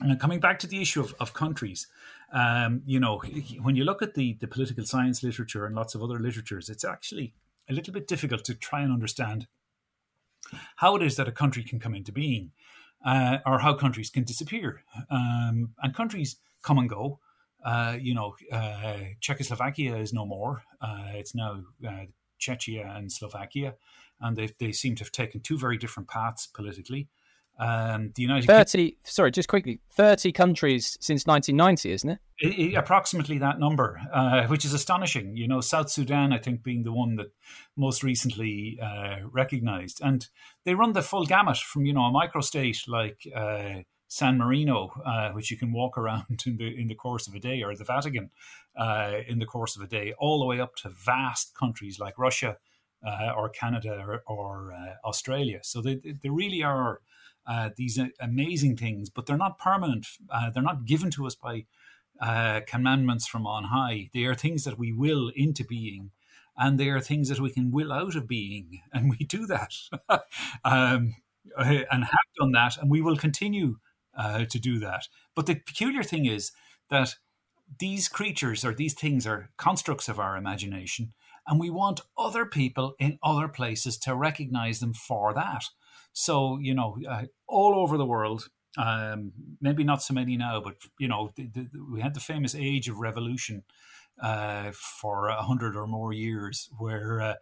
[0.00, 1.86] And coming back to the issue of, of countries,
[2.32, 3.22] um, you know,
[3.60, 6.84] when you look at the, the political science literature and lots of other literatures, it's
[6.84, 7.34] actually
[7.68, 9.46] a little bit difficult to try and understand
[10.76, 12.52] how it is that a country can come into being
[13.04, 14.82] uh, or how countries can disappear.
[15.10, 17.18] Um, and countries come and go.
[17.64, 20.62] Uh, you know, uh, Czechoslovakia is no more.
[20.80, 22.06] Uh, it's now uh,
[22.40, 23.74] Czechia and Slovakia,
[24.20, 27.08] and they they seem to have taken two very different paths politically.
[27.60, 32.18] Um, the United thirty, sorry, just quickly, thirty countries since nineteen ninety, isn't it?
[32.38, 35.36] it, it approximately that number, uh, which is astonishing.
[35.36, 37.32] You know, South Sudan, I think, being the one that
[37.76, 40.26] most recently uh, recognised, and
[40.64, 43.26] they run the full gamut from you know a microstate like
[44.10, 47.38] San Marino, uh, which you can walk around in the in the course of a
[47.38, 48.30] day, or the Vatican
[48.76, 52.18] uh, in the course of a day, all the way up to vast countries like
[52.18, 52.58] Russia
[53.06, 55.60] uh, or Canada or, or uh, Australia.
[55.62, 57.00] So they they really are
[57.46, 60.06] uh, these amazing things, but they're not permanent.
[60.28, 61.64] Uh, they're not given to us by
[62.66, 64.10] commandments from on high.
[64.12, 66.10] They are things that we will into being
[66.60, 69.74] and they are things that we can will out of being, and we do that,
[70.64, 71.16] um,
[71.56, 73.78] and have done that, and we will continue
[74.16, 75.08] uh, to do that.
[75.34, 76.52] But the peculiar thing is
[76.90, 77.14] that
[77.78, 81.14] these creatures or these things are constructs of our imagination,
[81.46, 85.64] and we want other people in other places to recognize them for that.
[86.12, 90.76] So, you know, uh, all over the world, um, maybe not so many now, but,
[90.98, 93.64] you know, the, the, we had the famous age of revolution
[94.22, 97.34] uh, for a hundred or more years where uh,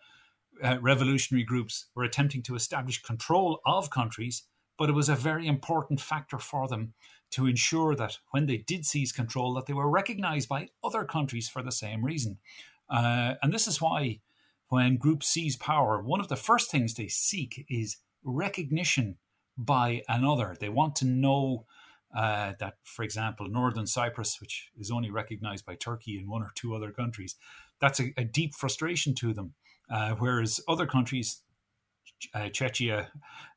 [0.62, 4.44] uh, revolutionary groups were attempting to establish control of countries
[4.78, 6.94] but it was a very important factor for them
[7.30, 11.48] to ensure that when they did seize control that they were recognized by other countries
[11.48, 12.38] for the same reason.
[12.88, 14.20] Uh, and this is why
[14.68, 19.16] when groups seize power one of the first things they seek is recognition
[19.56, 21.66] by another they want to know
[22.16, 26.52] uh, that, for example, Northern Cyprus, which is only recognized by Turkey and one or
[26.54, 27.36] two other countries,
[27.80, 29.54] that's a, a deep frustration to them.
[29.90, 31.42] Uh, whereas other countries,
[32.34, 33.08] uh, Czechia,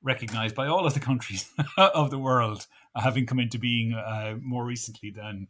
[0.02, 4.66] recognized by all of the countries of the world, having come into being uh, more
[4.66, 5.48] recently than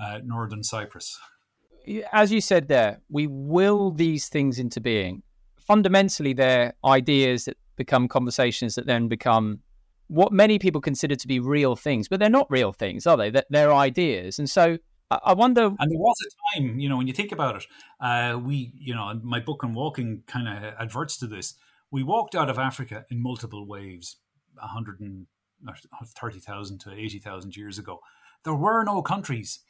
[0.00, 1.18] uh, Northern Cyprus.
[2.12, 5.22] As you said there, we will these things into being.
[5.66, 9.60] Fundamentally, they're ideas that become conversations that then become
[10.08, 13.30] what many people consider to be real things, but they're not real things, are they?
[13.30, 14.38] That They're ideas.
[14.38, 14.76] And so
[15.24, 15.64] I wonder.
[15.64, 17.66] And there was a time, you know, when you think about it,
[18.00, 21.54] uh, we, you know, my book on walking kind of adverts to this.
[21.90, 24.16] We walked out of Africa in multiple waves,
[24.54, 28.00] 130,000 to 80,000 years ago.
[28.44, 29.60] There were no countries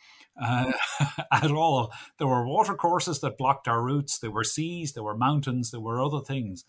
[0.41, 0.71] uh,
[1.33, 1.93] at all.
[2.19, 4.19] There were watercourses that blocked our routes.
[4.19, 6.65] There were seas, there were mountains, there were other things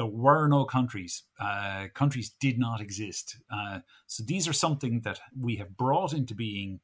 [0.00, 1.24] there were no countries.
[1.38, 3.36] Uh, countries did not exist.
[3.52, 6.80] Uh, so these are something that we have brought into being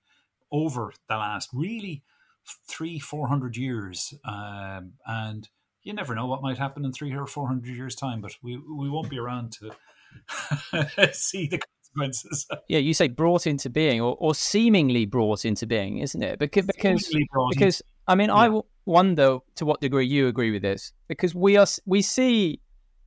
[0.52, 2.02] over the last really
[2.68, 4.12] three, four hundred years.
[4.22, 5.48] Um, and
[5.82, 8.58] you never know what might happen in three or four hundred years' time, but we,
[8.58, 12.46] we won't be around to see the consequences.
[12.68, 16.38] Yeah, you say brought into being or, or seemingly brought into being, isn't it?
[16.38, 17.10] Because, because,
[17.48, 18.34] because I mean, yeah.
[18.34, 22.60] I wonder to what degree you agree with this because we are we see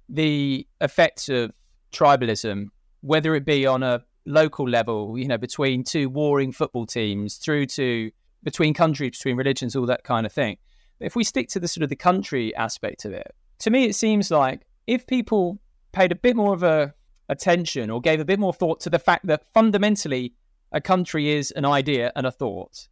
[0.10, 1.52] the effects of
[1.92, 2.66] tribalism,
[3.02, 7.66] whether it be on a local level, you know, between two warring football teams, through
[7.68, 8.12] to
[8.44, 10.58] between countries, between religions, all that kind of thing.
[11.00, 13.96] If we stick to the sort of the country aspect of it, to me, it
[13.96, 15.60] seems like if people
[15.92, 16.94] paid a bit more of a
[17.30, 20.34] attention or gave a bit more thought to the fact that fundamentally
[20.72, 22.88] a country is an idea and a thought,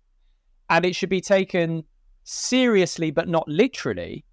[0.70, 1.84] and it should be taken
[2.24, 4.26] seriously but not literally,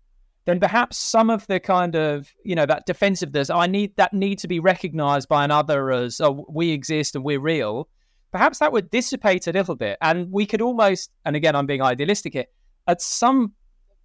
[0.44, 4.38] then perhaps some of the kind of you know that defensiveness i need that need
[4.38, 7.88] to be recognized by another as oh we exist and we're real.
[8.32, 11.82] Perhaps that would dissipate a little bit and we could almost and again i'm being
[11.82, 12.46] idealistic here
[12.88, 13.52] at some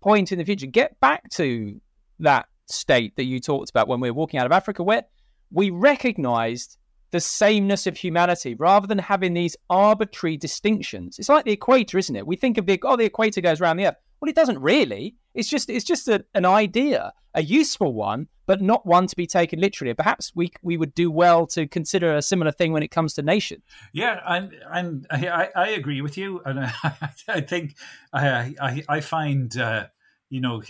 [0.02, 1.82] point in the future get back to
[2.20, 5.04] that state that you talked about when we were walking out of africa where
[5.52, 6.78] we recognized
[7.12, 11.18] the sameness of humanity rather than having these arbitrary distinctions.
[11.18, 12.28] It's like the equator isn't it?
[12.28, 15.16] We think of the oh the equator goes around the earth well, it doesn't really.
[15.34, 19.28] It's just it's just a, an idea, a useful one, but not one to be
[19.28, 19.94] taken literally.
[19.94, 23.22] Perhaps we we would do well to consider a similar thing when it comes to
[23.22, 23.62] nation.
[23.94, 27.76] Yeah, and and I, I agree with you, and I, I think
[28.12, 29.88] I I, I find uh,
[30.30, 30.62] you know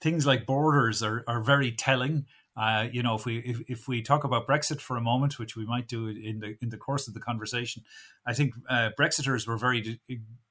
[0.00, 2.26] things like borders are, are very telling.
[2.56, 5.56] Uh, you know, if we if, if we talk about Brexit for a moment, which
[5.56, 7.84] we might do in the in the course of the conversation,
[8.26, 10.00] I think uh, Brexiters were very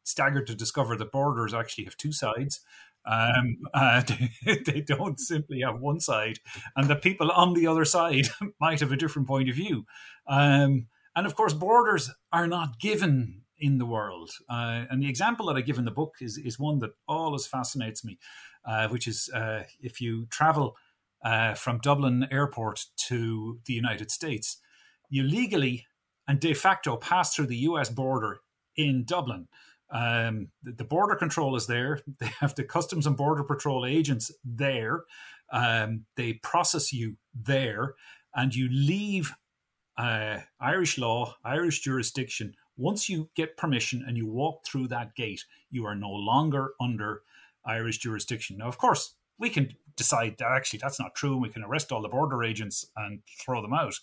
[0.07, 2.61] staggered to discover that borders actually have two sides.
[3.05, 6.39] Um, uh, they, they, don't simply have one side,
[6.75, 8.27] and the people on the other side
[8.59, 9.85] might have a different point of view.
[10.27, 14.31] Um, and of course, borders are not given in the world.
[14.49, 17.47] Uh, and the example that I give in the book is, is one that always
[17.47, 18.19] fascinates me,
[18.65, 20.75] uh, which is uh, if you travel
[21.23, 24.57] uh, from Dublin Airport to the United States,
[25.09, 25.87] you legally
[26.27, 28.41] and de facto pass through the US border
[28.75, 29.47] in Dublin.
[29.89, 32.01] Um, the, border control is there.
[32.19, 35.03] They have the Customs and Border Patrol agents there.
[35.51, 37.95] Um, they process you there,
[38.35, 39.33] and you leave
[39.97, 42.53] uh, Irish law, Irish jurisdiction.
[42.75, 47.21] Once you get permission and you walk through that gate, you are no longer under
[47.65, 48.57] Irish jurisdiction.
[48.57, 51.91] Now, of course, we can decide that actually that's not true and we can arrest
[51.91, 53.95] all the border agents and throw them out.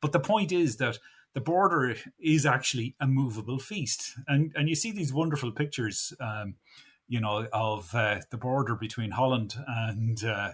[0.00, 0.98] But the point is that
[1.34, 6.56] the border is actually a movable feast, and and you see these wonderful pictures, um,
[7.08, 10.52] you know, of uh, the border between Holland and uh,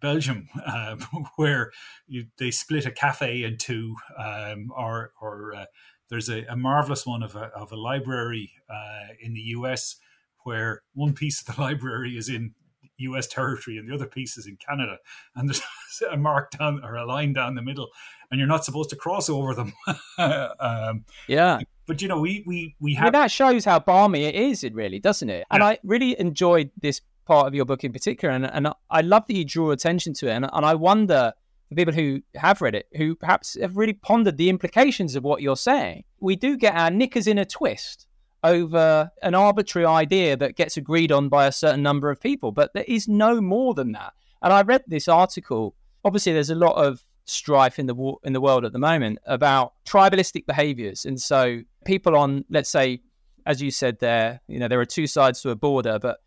[0.00, 0.96] Belgium, uh,
[1.36, 1.72] where
[2.06, 5.64] you, they split a cafe in two, um, or or uh,
[6.10, 9.96] there's a, a, marvelous one of a of a library uh, in the U.S.
[10.44, 12.54] where one piece of the library is in
[12.98, 14.98] US territory and the other pieces in Canada.
[15.34, 15.62] And there's
[16.12, 17.88] a mark down or a line down the middle,
[18.30, 19.72] and you're not supposed to cross over them.
[20.18, 21.60] um, yeah.
[21.86, 24.62] But you know, we we we have I mean, that shows how balmy it is.
[24.62, 25.46] It really doesn't it?
[25.50, 25.68] And yeah.
[25.68, 29.34] I really enjoyed this part of your book in particular, and and I love that
[29.34, 30.32] you draw attention to it.
[30.32, 31.32] And, and I wonder
[31.68, 35.42] for people who have read it, who perhaps have really pondered the implications of what
[35.42, 36.04] you're saying.
[36.20, 38.06] We do get our knickers in a twist
[38.44, 42.52] over an arbitrary idea that gets agreed on by a certain number of people.
[42.52, 44.12] But there is no more than that.
[44.42, 45.74] And I read this article.
[46.04, 49.18] Obviously, there's a lot of strife in the war, in the world at the moment
[49.26, 53.00] about tribalistic behaviors, and so people on, let's say,
[53.46, 56.18] as you said there, you know, there are two sides to a border, but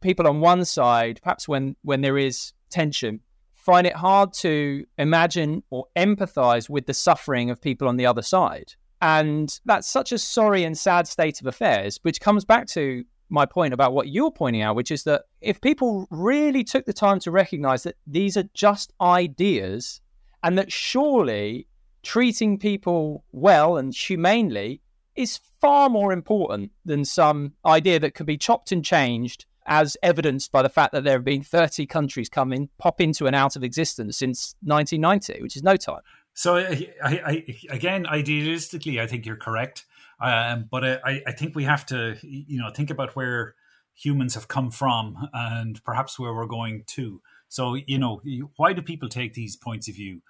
[0.00, 3.20] people on one side, perhaps when when there is tension,
[3.54, 8.22] find it hard to imagine or empathize with the suffering of people on the other
[8.22, 8.74] side.
[9.00, 13.46] And that's such a sorry and sad state of affairs, which comes back to my
[13.46, 17.18] point about what you're pointing out, which is that if people really took the time
[17.20, 20.00] to recognize that these are just ideas
[20.44, 21.66] and that surely
[22.02, 24.82] treating people well and humanely
[25.16, 30.52] is far more important than some idea that can be chopped and changed as evidenced
[30.52, 33.56] by the fact that there have been 30 countries come in, pop into and out
[33.56, 36.02] of existence since 1990, which is no time.
[36.34, 39.86] So, I, I, again, idealistically, I think you're correct.
[40.20, 43.54] Um, but I, I think we have to, you know, think about where
[43.94, 47.22] humans have come from and perhaps where we're going to.
[47.54, 48.20] So, you know,
[48.56, 50.22] why do people take these points of view?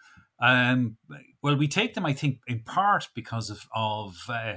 [0.43, 0.99] Um,
[1.41, 4.57] well, we take them, I think, in part because of, of uh,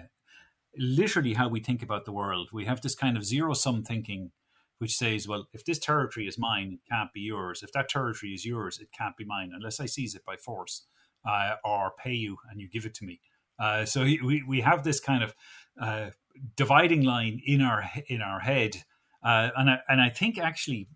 [0.77, 2.49] literally how we think about the world.
[2.51, 4.31] We have this kind of zero sum thinking,
[4.79, 7.63] which says, well, if this territory is mine, it can't be yours.
[7.63, 10.87] If that territory is yours, it can't be mine unless I seize it by force
[11.25, 13.21] uh, or pay you and you give it to me.
[13.57, 15.33] Uh, so we, we have this kind of
[15.81, 16.09] uh,
[16.57, 18.83] dividing line in our in our head,
[19.23, 20.89] uh, and I, and I think actually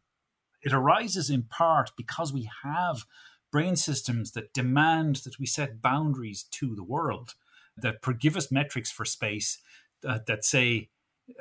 [0.64, 3.06] it arises in part because we have
[3.52, 7.36] brain systems that demand that we set boundaries to the world,
[7.78, 9.60] that give us metrics for space,
[10.02, 10.90] that, that say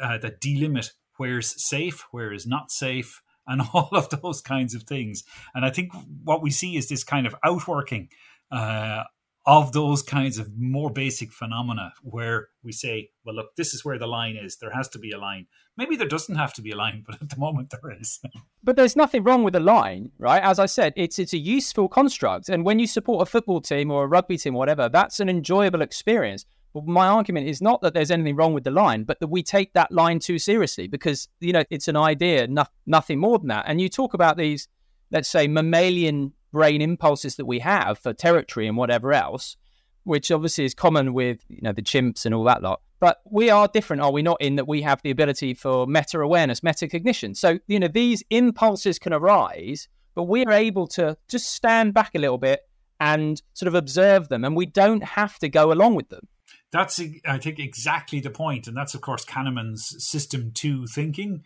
[0.00, 4.84] uh, that delimit where's safe, where is not safe, and all of those kinds of
[4.84, 5.24] things.
[5.54, 5.92] And I think
[6.24, 8.08] what we see is this kind of outworking
[8.50, 9.04] uh,
[9.50, 13.98] of those kinds of more basic phenomena where we say, well, look, this is where
[13.98, 14.58] the line is.
[14.58, 15.46] There has to be a line.
[15.76, 18.20] Maybe there doesn't have to be a line, but at the moment there is.
[18.62, 20.40] but there's nothing wrong with a line, right?
[20.40, 22.48] As I said, it's it's a useful construct.
[22.48, 25.28] And when you support a football team or a rugby team or whatever, that's an
[25.28, 26.46] enjoyable experience.
[26.72, 29.42] But my argument is not that there's anything wrong with the line, but that we
[29.42, 33.48] take that line too seriously because, you know, it's an idea, no, nothing more than
[33.48, 33.64] that.
[33.66, 34.68] And you talk about these,
[35.10, 39.56] let's say, mammalian brain impulses that we have for territory and whatever else,
[40.04, 42.80] which obviously is common with you know the chimps and all that lot.
[43.00, 44.36] But we are different, are we not?
[44.40, 47.36] In that we have the ability for meta awareness, metacognition.
[47.36, 52.14] So you know these impulses can arise, but we are able to just stand back
[52.14, 52.60] a little bit
[52.98, 56.28] and sort of observe them, and we don't have to go along with them.
[56.72, 61.42] That's I think exactly the point, and that's of course Kahneman's system two thinking.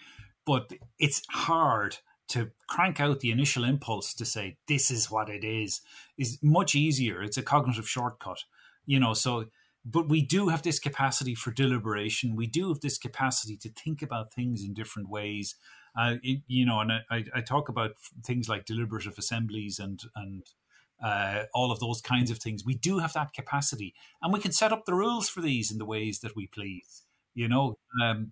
[0.47, 1.99] But it's hard
[2.35, 5.81] to crank out the initial impulse to say this is what it is
[6.19, 7.23] is much easier.
[7.23, 8.45] It's a cognitive shortcut
[8.87, 9.47] you know so
[9.87, 12.37] but we do have this capacity for deliberation.
[12.37, 15.57] We do have this capacity to think about things in different ways.
[15.95, 17.93] Uh, it, you know and I, I talk about
[18.25, 20.43] things like deliberative assemblies and and
[21.03, 22.65] uh, all of those kinds of things.
[22.65, 25.79] We do have that capacity and we can set up the rules for these in
[25.79, 27.04] the ways that we please
[27.35, 28.31] you know, um,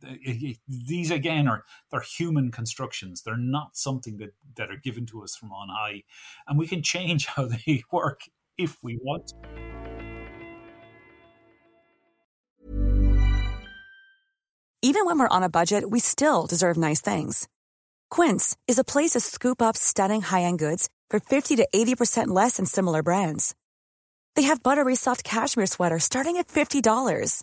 [0.68, 3.22] these again are they're human constructions.
[3.22, 6.04] They're not something that that are given to us from on high,
[6.46, 8.20] and we can change how they work
[8.56, 9.32] if we want.
[14.84, 17.48] Even when we're on a budget, we still deserve nice things.
[18.10, 21.96] Quince is a place to scoop up stunning high end goods for fifty to eighty
[21.96, 23.54] percent less than similar brands.
[24.36, 27.42] They have buttery soft cashmere sweaters starting at fifty dollars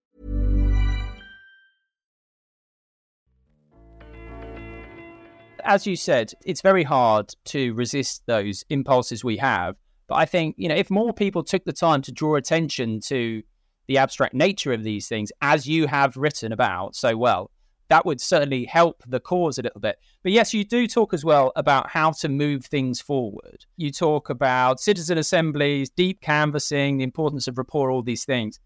[5.63, 9.75] As you said, it's very hard to resist those impulses we have.
[10.07, 13.41] But I think, you know, if more people took the time to draw attention to
[13.87, 17.49] the abstract nature of these things, as you have written about so well,
[17.91, 19.97] that would certainly help the cause a little bit.
[20.23, 23.65] But yes, you do talk as well about how to move things forward.
[23.75, 28.61] You talk about citizen assemblies, deep canvassing, the importance of rapport, all these things,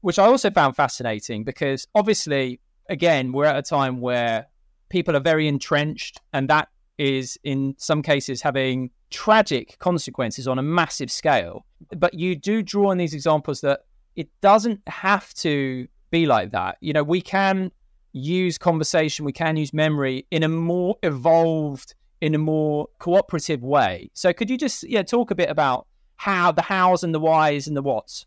[0.00, 4.46] which I also found fascinating because obviously, again, we're at a time where
[4.88, 6.68] people are very entrenched, and that
[6.98, 11.64] is in some cases having tragic consequences on a massive scale.
[11.96, 13.80] But you do draw on these examples that
[14.16, 16.76] it doesn't have to be like that.
[16.80, 17.72] You know, we can
[18.12, 24.10] use conversation, we can use memory in a more evolved, in a more cooperative way.
[24.14, 27.66] So could you just yeah talk a bit about how the hows and the whys
[27.66, 28.26] and the whats?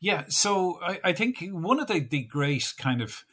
[0.00, 3.24] Yeah, so I, I think one of the, the great kind of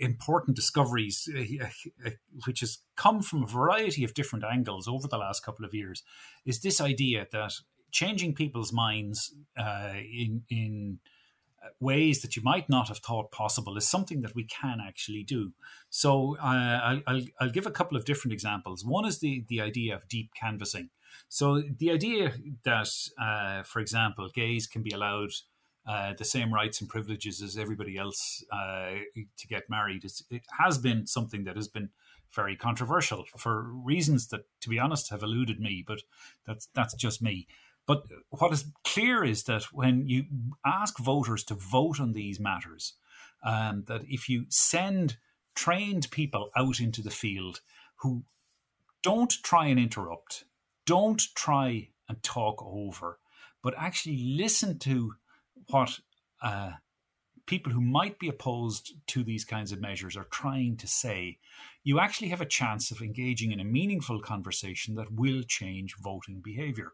[0.00, 1.66] important discoveries, uh,
[2.06, 2.10] uh,
[2.46, 6.02] which has come from a variety of different angles over the last couple of years,
[6.46, 7.52] is this idea that
[7.90, 10.98] changing people's minds uh, in in
[11.80, 15.52] ways that you might not have thought possible is something that we can actually do.
[15.90, 18.84] So uh, I'll, I'll, give a couple of different examples.
[18.84, 20.90] One is the, the idea of deep canvassing.
[21.28, 22.32] So the idea
[22.64, 22.88] that,
[23.20, 25.30] uh, for example, gays can be allowed
[25.88, 28.90] uh, the same rights and privileges as everybody else uh,
[29.38, 31.88] to get married is, it has been something that has been
[32.30, 35.82] very controversial for reasons that, to be honest, have eluded me.
[35.86, 36.02] But
[36.46, 37.46] that's that's just me.
[37.86, 40.26] But what is clear is that when you
[40.64, 42.92] ask voters to vote on these matters,
[43.42, 45.16] um, that if you send
[45.54, 47.60] trained people out into the field
[47.96, 48.24] who
[49.02, 50.44] don't try and interrupt,
[50.84, 53.20] don't try and talk over,
[53.62, 55.14] but actually listen to
[55.70, 56.00] what
[56.42, 56.72] uh,
[57.46, 61.38] people who might be opposed to these kinds of measures are trying to say,
[61.82, 66.40] you actually have a chance of engaging in a meaningful conversation that will change voting
[66.44, 66.92] behavior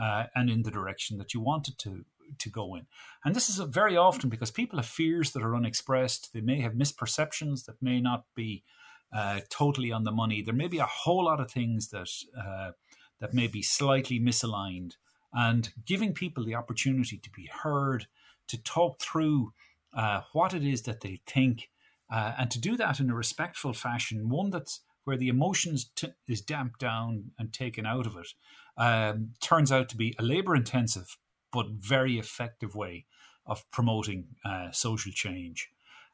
[0.00, 2.04] uh, and in the direction that you want it to
[2.38, 2.86] to go in.
[3.24, 6.32] And this is very often because people have fears that are unexpressed.
[6.32, 8.64] They may have misperceptions that may not be
[9.12, 10.42] uh, totally on the money.
[10.42, 12.72] There may be a whole lot of things that uh,
[13.20, 14.92] that may be slightly misaligned.
[15.34, 18.06] And giving people the opportunity to be heard,
[18.48, 19.52] to talk through
[19.92, 21.70] uh, what it is that they think,
[22.10, 26.08] uh, and to do that in a respectful fashion, one that's where the emotions t-
[26.28, 28.28] is damped down and taken out of it,
[28.76, 31.18] um, turns out to be a labor intensive
[31.52, 33.06] but very effective way
[33.46, 35.70] of promoting uh, social change.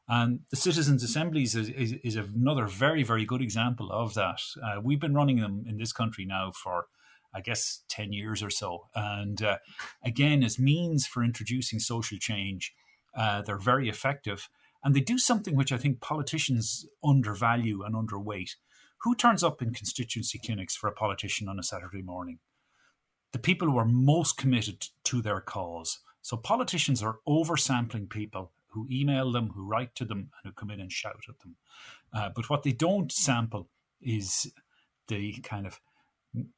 [0.09, 4.41] And the citizens' assemblies is, is, is, another very, very good example of that.
[4.61, 6.87] Uh, we've been running them in this country now for,
[7.35, 8.89] I guess, 10 years or so.
[8.95, 9.59] And uh,
[10.05, 12.74] again, as means for introducing social change,
[13.14, 14.49] uh, they're very effective.
[14.83, 18.57] And they do something which I think politicians undervalue and underweight.
[19.03, 22.39] Who turns up in constituency clinics for a politician on a Saturday morning?
[23.33, 26.01] the people who are most committed to their cause.
[26.22, 30.70] So politicians are oversampling people who email them, who write to them, and who come
[30.70, 31.57] in and shout at them.
[32.12, 33.68] Uh, but what they don't sample
[34.01, 34.53] is
[35.09, 35.81] the kind of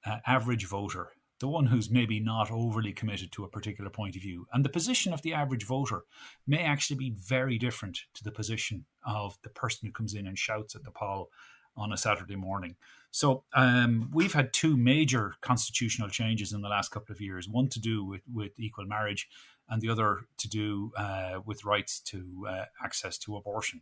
[0.06, 4.22] uh, average voter, the one who's maybe not overly committed to a particular point of
[4.22, 4.46] view.
[4.52, 6.04] And the position of the average voter
[6.46, 10.38] may actually be very different to the position of the person who comes in and
[10.38, 11.30] shouts at the pol
[11.76, 12.76] on a Saturday morning.
[13.10, 17.48] So um, we've had two major constitutional changes in the last couple of years.
[17.48, 19.28] One to do with, with equal marriage,
[19.68, 23.80] and the other to do uh, with rights to uh, access to abortion.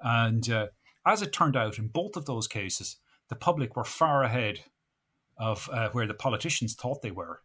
[0.00, 0.66] And uh,
[1.06, 2.96] as it turned out, in both of those cases,
[3.28, 4.64] the public were far ahead
[5.40, 7.40] of uh, where the politicians thought they were.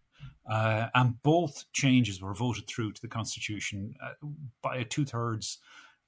[0.50, 4.28] Uh, and both changes were voted through to the constitution uh,
[4.62, 5.58] by two thirds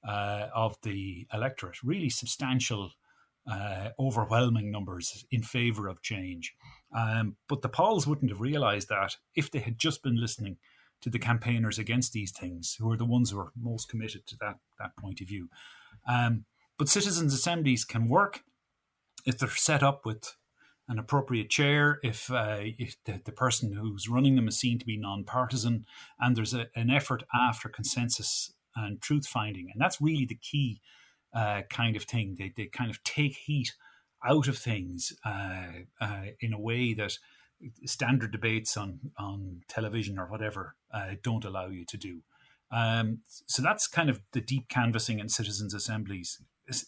[0.04, 1.82] of the electorate.
[1.82, 2.92] Really substantial
[3.50, 6.54] uh, overwhelming numbers in favour of change.
[6.96, 10.58] Um, but the pols wouldn't have realised that if they had just been listening
[11.00, 14.36] to the campaigners against these things, who are the ones who are most committed to
[14.40, 15.48] that, that point of view.
[16.08, 16.44] Um,
[16.78, 18.42] but citizens' assemblies can work
[19.24, 20.36] if they're set up with
[20.88, 24.86] an appropriate chair, if, uh, if the, the, person who's running them is seen to
[24.86, 25.84] be non-partisan,
[26.18, 30.80] and there's a, an effort after consensus and truth finding, and that's really the key
[31.34, 32.36] uh, kind of thing.
[32.38, 33.74] They, they kind of take heat
[34.24, 35.66] out of things uh,
[36.00, 37.18] uh, in a way that
[37.84, 42.22] standard debates on, on television or whatever uh, don't allow you to do.
[42.70, 46.40] Um, so that's kind of the deep canvassing and citizens' assemblies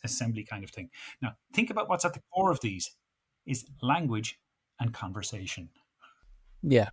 [0.04, 0.90] assembly kind of thing.
[1.22, 2.90] Now, think about what's at the core of these
[3.50, 4.38] is language
[4.80, 5.68] and conversation.
[6.62, 6.88] Yeah.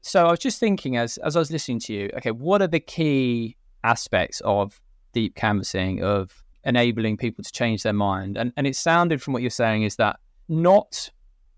[0.00, 2.68] So I was just thinking as as I was listening to you, okay, what are
[2.68, 4.80] the key aspects of
[5.12, 8.36] deep canvassing of enabling people to change their mind.
[8.36, 11.10] And and it sounded from what you're saying is that not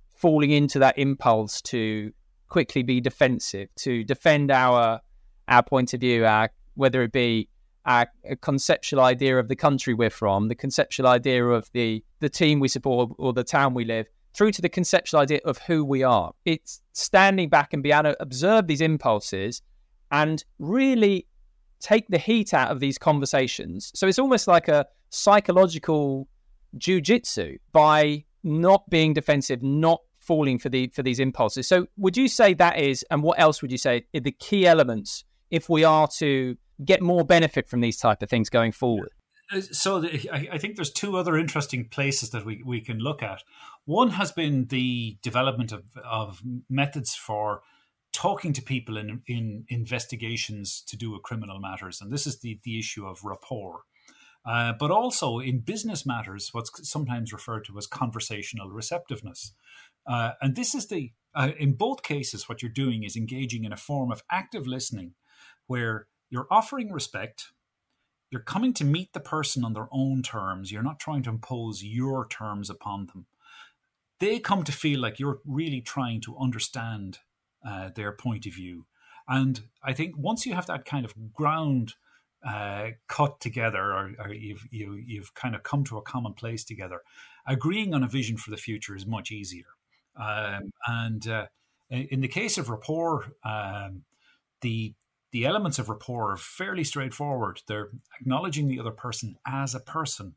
[0.09, 2.13] falling into that impulse to
[2.49, 5.01] quickly be defensive, to defend our
[5.49, 7.49] our point of view, our whether it be
[7.87, 8.07] our
[8.41, 12.69] conceptual idea of the country we're from, the conceptual idea of the the team we
[12.69, 16.33] support or the town we live, through to the conceptual idea of who we are.
[16.45, 19.63] It's standing back and be able to observe these impulses
[20.11, 21.27] and really
[21.81, 23.93] take the heat out of these conversations.
[23.95, 26.29] So it's almost like a psychological
[26.79, 31.67] jujitsu by not being defensive, not falling for the for these impulses.
[31.67, 34.67] So would you say that is, and what else would you say are the key
[34.67, 39.11] elements if we are to get more benefit from these type of things going forward?
[39.53, 42.99] Uh, so the, I, I think there's two other interesting places that we, we can
[42.99, 43.43] look at.
[43.85, 47.63] One has been the development of, of methods for
[48.13, 52.01] talking to people in, in investigations to do with criminal matters.
[52.01, 53.83] And this is the, the issue of rapport.
[54.47, 59.53] Uh, but also in business matters, what's sometimes referred to as conversational receptiveness.
[60.07, 63.73] Uh, and this is the, uh, in both cases, what you're doing is engaging in
[63.73, 65.15] a form of active listening
[65.67, 67.53] where you're offering respect,
[68.35, 71.85] you're coming to meet the person on their own terms, you're not trying to impose
[71.85, 73.27] your terms upon them.
[74.19, 77.21] They come to feel like you're really trying to understand
[77.65, 78.87] uh, their point of view.
[79.29, 81.95] And I think once you have that kind of ground
[82.45, 86.65] uh, cut together, or, or, you've you, you've kind of come to a common place
[86.65, 87.03] together,
[87.47, 89.77] agreeing on a vision for the future is much easier.
[90.17, 91.47] Um, and uh,
[91.89, 94.03] in the case of rapport, um,
[94.61, 94.93] the
[95.35, 97.61] the elements of rapport are fairly straightforward.
[97.67, 100.37] They're acknowledging the other person as a person,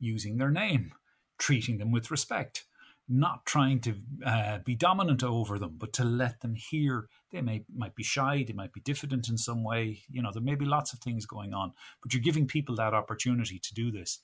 [0.00, 0.94] using their name,
[1.38, 2.64] treating them with respect,
[3.06, 7.10] not trying to uh, be dominant over them, but to let them hear.
[7.30, 10.04] They may might be shy, they might be diffident in some way.
[10.10, 12.94] You know, there may be lots of things going on, but you're giving people that
[12.94, 14.18] opportunity to do this.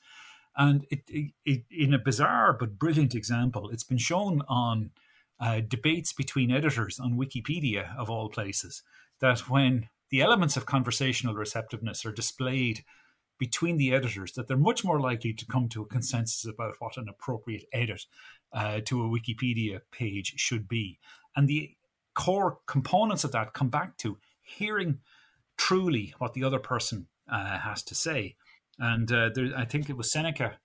[0.57, 4.93] And it, it, it in a bizarre but brilliant example, it's been shown on
[5.39, 8.83] uh, debates between editors on Wikipedia of all places
[9.21, 12.85] that when the elements of conversational receptiveness are displayed
[13.37, 16.97] between the editors that they're much more likely to come to a consensus about what
[16.97, 18.07] an appropriate edit
[18.53, 21.01] uh, to a Wikipedia page should be.
[21.35, 21.73] And the
[22.15, 25.01] core components of that come back to hearing
[25.57, 28.37] truly what the other person uh, has to say.
[28.79, 30.59] And uh, there, I think it was Seneca,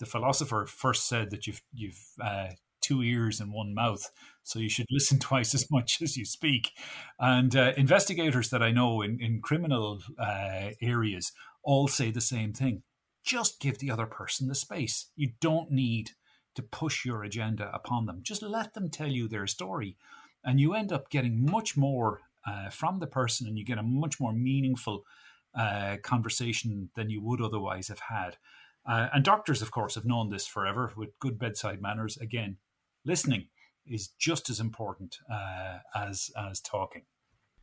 [0.00, 2.48] the philosopher, first said that you've you've uh,
[2.86, 4.10] two ears and one mouth,
[4.42, 6.72] so you should listen twice as much as you speak.
[7.18, 11.32] And uh, investigators that I know in in criminal uh, areas
[11.62, 12.82] all say the same thing.
[13.24, 15.10] Just give the other person the space.
[15.16, 16.12] You don't need
[16.54, 18.20] to push your agenda upon them.
[18.22, 19.96] Just let them tell you their story.
[20.44, 23.82] And you end up getting much more uh, from the person and you get a
[23.82, 25.04] much more meaningful
[25.54, 28.36] uh, conversation than you would otherwise have had.
[28.86, 32.16] Uh, and doctors, of course, have known this forever with good bedside manners.
[32.18, 32.58] Again,
[33.06, 33.46] listening
[33.86, 37.02] is just as important uh, as as talking.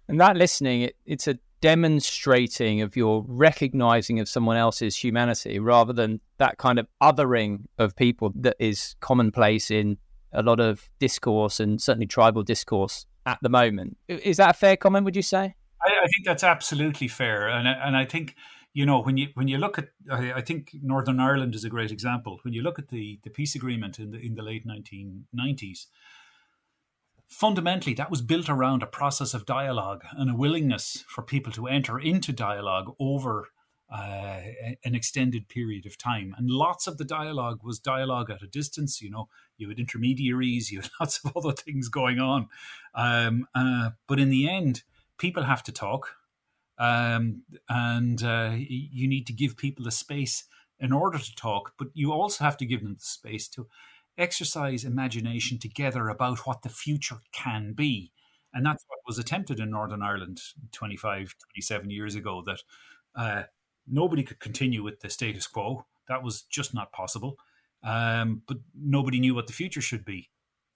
[0.08, 5.94] And that listening, it, it's a demonstrating of your recognizing of someone else's humanity rather
[5.94, 9.98] than that kind of othering of people that is commonplace in
[10.34, 13.96] a lot of discourse and certainly tribal discourse at the moment.
[14.10, 15.56] Is that a fair comment, would you say?
[15.82, 17.48] I, I think that's absolutely fair.
[17.48, 18.36] And, and I think,
[18.74, 21.69] you know, when you when you look at, I, I, think Northern Ireland is a
[21.69, 22.39] great example.
[22.41, 25.86] When you look at the, the peace agreement in the in the late 1990s,
[27.28, 31.67] fundamentally that was built around a process of dialogue and a willingness for people to
[31.67, 33.49] enter into dialogue over
[33.91, 34.41] uh,
[34.84, 36.34] an extended period of time.
[36.38, 39.01] And lots of the dialogue was dialogue at a distance.
[39.01, 42.47] You know, you had intermediaries, you had lots of other things going on.
[42.95, 44.82] Um, uh, but in the end,
[45.19, 46.15] people have to talk.
[46.78, 50.45] Um, and uh, you need to give people the space
[50.80, 53.67] in order to talk, but you also have to give them the space to
[54.17, 58.11] exercise imagination together about what the future can be.
[58.53, 62.61] And that's what was attempted in Northern Ireland 25, 27 years ago that
[63.15, 63.43] uh,
[63.88, 65.86] nobody could continue with the status quo.
[66.07, 67.38] That was just not possible.
[67.84, 70.30] Um, but nobody knew what the future should be.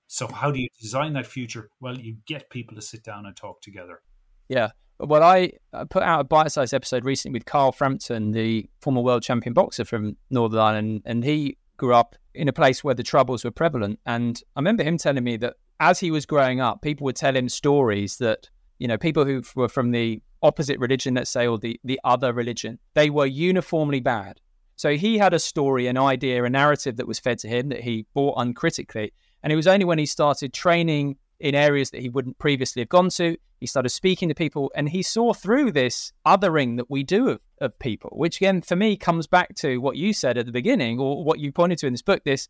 [0.08, 1.70] So, how do you design that future?
[1.80, 4.02] Well, you get people to sit down and talk together.
[4.48, 4.72] Yeah.
[5.00, 5.52] Well, I
[5.90, 9.86] put out a bite sized episode recently with Carl Frampton, the former world champion boxer
[9.86, 14.00] from Northern Ireland, and he grew up in a place where the troubles were prevalent.
[14.06, 17.36] And I remember him telling me that as he was growing up, people would tell
[17.36, 21.60] him stories that, you know, people who were from the opposite religion, let's say, or
[21.60, 24.40] the, the other religion, they were uniformly bad.
[24.76, 27.82] So he had a story, an idea, a narrative that was fed to him that
[27.82, 29.14] he bought uncritically.
[29.44, 32.90] And it was only when he started training in areas that he wouldn't previously have
[32.90, 33.38] gone to.
[33.60, 37.40] He started speaking to people and he saw through this othering that we do of,
[37.60, 41.00] of people, which again, for me, comes back to what you said at the beginning
[41.00, 42.50] or what you pointed to in this book this,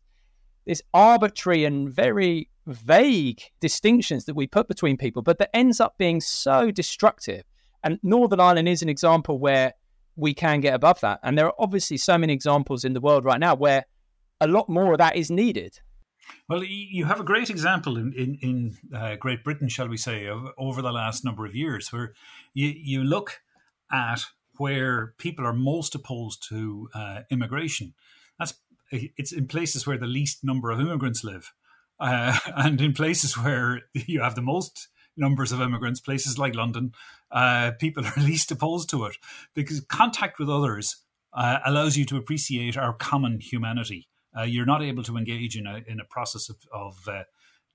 [0.66, 5.96] this arbitrary and very vague distinctions that we put between people, but that ends up
[5.98, 7.44] being so destructive.
[7.84, 9.72] And Northern Ireland is an example where
[10.16, 11.20] we can get above that.
[11.22, 13.84] And there are obviously so many examples in the world right now where
[14.40, 15.80] a lot more of that is needed.
[16.48, 20.26] Well, you have a great example in in, in uh, Great Britain, shall we say,
[20.26, 22.14] of, over the last number of years, where
[22.54, 23.40] you you look
[23.90, 24.24] at
[24.56, 27.94] where people are most opposed to uh, immigration.
[28.38, 28.54] That's
[28.90, 31.52] it's in places where the least number of immigrants live,
[32.00, 36.92] uh, and in places where you have the most numbers of immigrants, places like London,
[37.30, 39.16] uh, people are least opposed to it
[39.54, 40.96] because contact with others
[41.32, 44.07] uh, allows you to appreciate our common humanity.
[44.36, 47.22] Uh, you're not able to engage in a in a process of, of uh,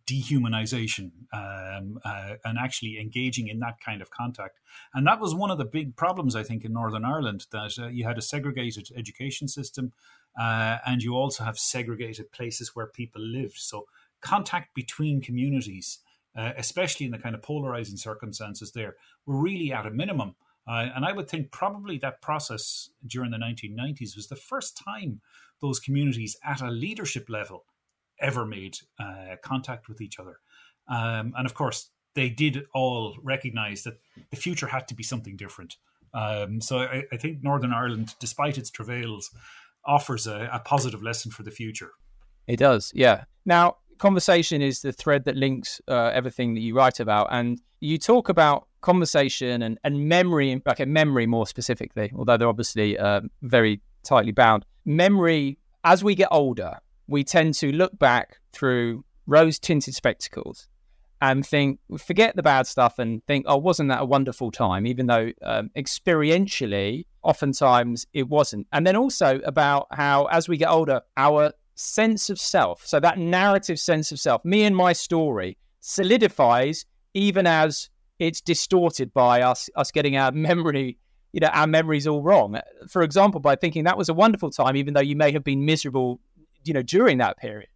[0.06, 4.60] dehumanization um, uh, and actually engaging in that kind of contact.
[4.94, 7.88] And that was one of the big problems, I think, in Northern Ireland that uh,
[7.88, 9.94] you had a segregated education system
[10.40, 13.58] uh, and you also have segregated places where people lived.
[13.58, 13.86] So
[14.22, 16.00] contact between communities,
[16.36, 18.96] uh, especially in the kind of polarizing circumstances there,
[19.26, 20.36] were really at a minimum.
[20.68, 25.22] Uh, and I would think probably that process during the 1990s was the first time
[25.64, 27.64] those communities at a leadership level
[28.20, 30.40] ever made uh, contact with each other.
[30.88, 33.98] Um, and of course, they did all recognize that
[34.30, 35.78] the future had to be something different.
[36.14, 39.32] Um, so I, I, think Northern Ireland, despite its travails,
[39.86, 41.92] offers a, a positive lesson for the future.
[42.46, 43.24] It does, yeah.
[43.46, 47.98] Now, conversation is the thread that links uh, everything that you write about, and you
[47.98, 53.82] talk about conversation and, and memory, okay, memory more specifically, although they're obviously uh, very
[54.04, 54.66] tightly bound.
[54.86, 56.78] Memory, as we get older,
[57.08, 60.68] we tend to look back through rose tinted spectacles
[61.22, 64.86] and think, forget the bad stuff and think, oh, wasn't that a wonderful time?
[64.86, 68.68] Even though um, experientially, oftentimes it wasn't.
[68.74, 73.18] And then also about how, as we get older, our sense of self, so that
[73.18, 79.70] narrative sense of self, me and my story, solidifies even as it's distorted by us
[79.76, 80.98] us getting our memory
[81.34, 84.78] you know our memories all wrong for example by thinking that was a wonderful time
[84.78, 86.20] even though you may have been miserable
[86.66, 87.70] you know during that period.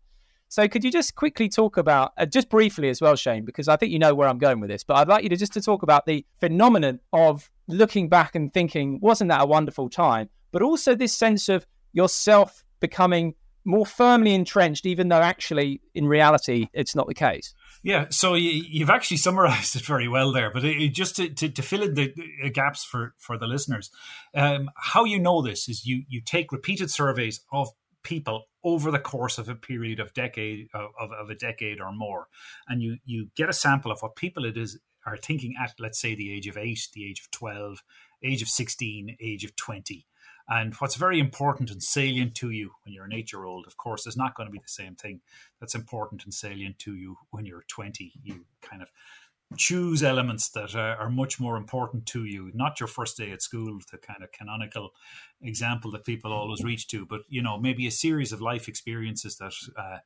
[0.50, 3.76] So could you just quickly talk about, uh, just briefly as well, Shane, because I
[3.76, 5.62] think you know where I'm going with this, but I'd like you to just to
[5.62, 10.30] talk about the phenomenon of looking back and thinking, wasn't that a wonderful time?
[10.54, 13.36] But also this sense of yourself becoming
[13.68, 17.54] more firmly entrenched, even though actually in reality it's not the case.
[17.84, 20.50] Yeah, so you, have actually summarized it very well there.
[20.50, 22.14] But uh, it, just to, to, to, fill in the
[22.44, 23.92] uh, gaps for, for the listeners,
[24.34, 27.70] um, how you know this is you you take repeated surveys of
[28.04, 31.92] people over the course of a period of decade uh, of, of a decade or
[31.92, 32.28] more
[32.70, 36.00] and you you get a sample of what people it is are thinking at let's
[36.00, 37.84] say the age of 8 the age of 12
[38.24, 40.06] age of 16 age of 20
[40.50, 43.78] and what's very important and salient to you when you're an eight year old, of
[43.78, 45.22] course, is not going to be the same thing
[45.60, 48.14] that's important and salient to you when you're 20.
[48.24, 48.90] You kind of
[49.56, 53.42] choose elements that are, are, much more important to you not your first day at
[53.42, 54.90] school the kind of canonical
[55.42, 59.38] example that people always reach to but you know maybe a series of life experiences
[59.38, 60.00] that uh,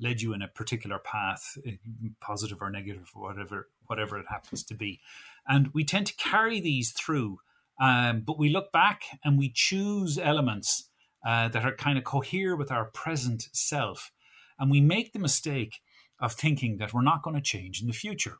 [0.00, 1.76] led you in a particular path eh,
[2.20, 4.98] positive or negative whatever whatever it happens to be
[5.46, 7.38] and we tend to carry these through
[7.80, 10.90] um, but we look back and we choose elements
[11.26, 14.12] uh, that are kind of cohere with our present self
[14.58, 15.80] and we make the mistake
[16.20, 18.38] of thinking that we're not going to change in the future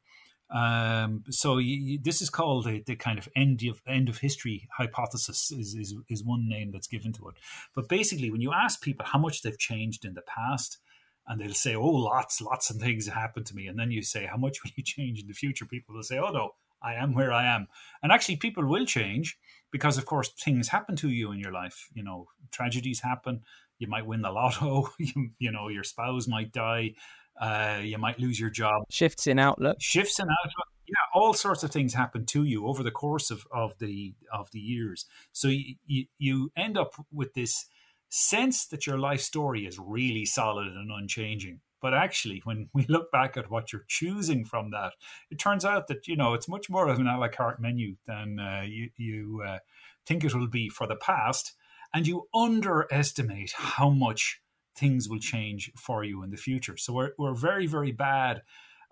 [0.51, 4.66] um, so you, this is called the, the, kind of end of end of history
[4.74, 7.34] hypothesis is, is is one name that's given to it.
[7.74, 10.78] But basically, when you ask people how much they've changed in the past,
[11.26, 14.24] and they'll say, "Oh, lots, lots of things happened to me," and then you say,
[14.24, 17.14] "How much will you change in the future?" People will say, "Oh no, I am
[17.14, 17.68] where I am,"
[18.03, 19.39] and actually, people will change
[19.70, 21.89] because, of course, things happen to you in your life.
[21.95, 23.43] You know, tragedies happen.
[23.79, 24.89] You might win the lotto.
[24.99, 26.95] you, you know, your spouse might die
[27.41, 28.83] uh, you might lose your job.
[28.91, 29.76] Shifts in outlook.
[29.81, 30.66] Shifts in outlook.
[30.87, 34.51] Yeah, all sorts of things happen to you over the course of, of the of
[34.53, 35.05] the years.
[35.33, 37.66] So you, you, you end up with this
[38.09, 41.61] sense that your life story is really solid and unchanging.
[41.81, 44.95] But actually, when we look back at what you're choosing from that,
[45.31, 47.97] it turns out that you know it's much more of an a la carte menu
[48.07, 49.59] than uh, you you uh,
[50.07, 51.55] think it will be for the past,
[51.95, 54.41] and you underestimate how much
[54.79, 56.76] things will change for you in the future.
[56.76, 58.43] So we're, we're very, very bad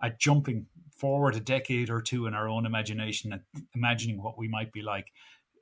[0.01, 3.41] at jumping forward a decade or two in our own imagination and
[3.73, 5.11] imagining what we might be like.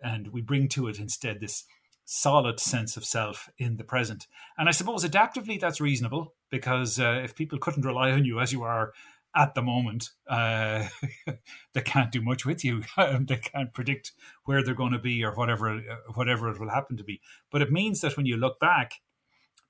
[0.04, 1.66] And we bring to it instead this
[2.06, 4.28] solid sense of self in the present.
[4.58, 8.54] And I suppose adaptively that's reasonable because uh, if people couldn't rely on you as
[8.54, 8.94] you are
[9.36, 10.88] at the moment, uh,
[11.74, 12.84] they can't do much with you.
[12.98, 14.14] they can't predict
[14.46, 17.20] where they're going to be or whatever uh, whatever it will happen to be.
[17.52, 18.94] But it means that when you look back,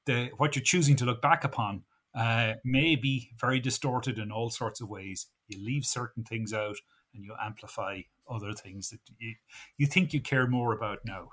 [0.06, 1.84] the what you're choosing to look back upon
[2.14, 5.28] uh, may be very distorted in all sorts of ways.
[5.48, 6.78] You leave certain things out
[7.14, 9.36] and you amplify other things that you,
[9.78, 11.30] you think you care more about now.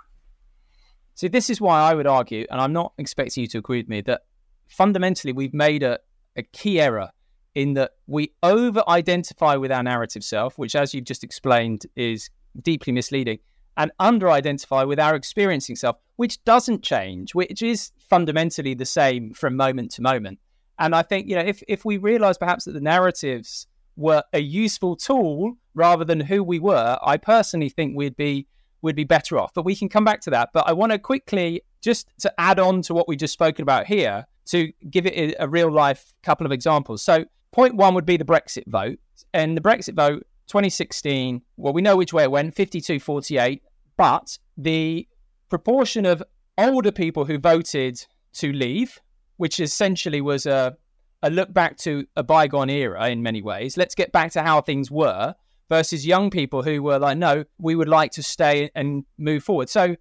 [1.15, 3.89] So this is why I would argue, and I'm not expecting you to agree with
[3.89, 4.23] me, that
[4.69, 5.99] fundamentally we've made a,
[6.37, 7.11] a key error
[7.55, 12.31] in that we over identify with our narrative self, which, as you've just explained, is
[12.63, 13.39] deeply misleading,
[13.77, 19.33] and under identify with our experiencing self, which doesn't change, which is fundamentally the same
[19.33, 20.39] from moment to moment.
[20.79, 24.41] And I think, you know, if, if we realize perhaps that the narratives were a
[24.41, 28.47] useful tool rather than who we were, I personally think we'd be
[28.83, 29.55] would be better off.
[29.55, 30.51] But we can come back to that.
[30.53, 33.87] But I want to quickly just to add on to what we just spoken about
[33.87, 37.03] here to give it a, a real life couple of examples.
[37.03, 38.99] So point one would be the Brexit vote.
[39.33, 43.63] And the Brexit vote 2016, well, we know which way it went 52 48.
[43.97, 45.07] But the
[45.49, 46.23] proportion of
[46.59, 48.05] older people who voted
[48.35, 49.01] to leave,
[49.37, 50.77] which essentially was a,
[51.23, 53.77] a look back to a bygone era in many ways.
[53.77, 55.35] Let's get back to how things were
[55.73, 59.71] versus young people who were like, no, we would like to stay and move forward.
[59.71, 59.97] So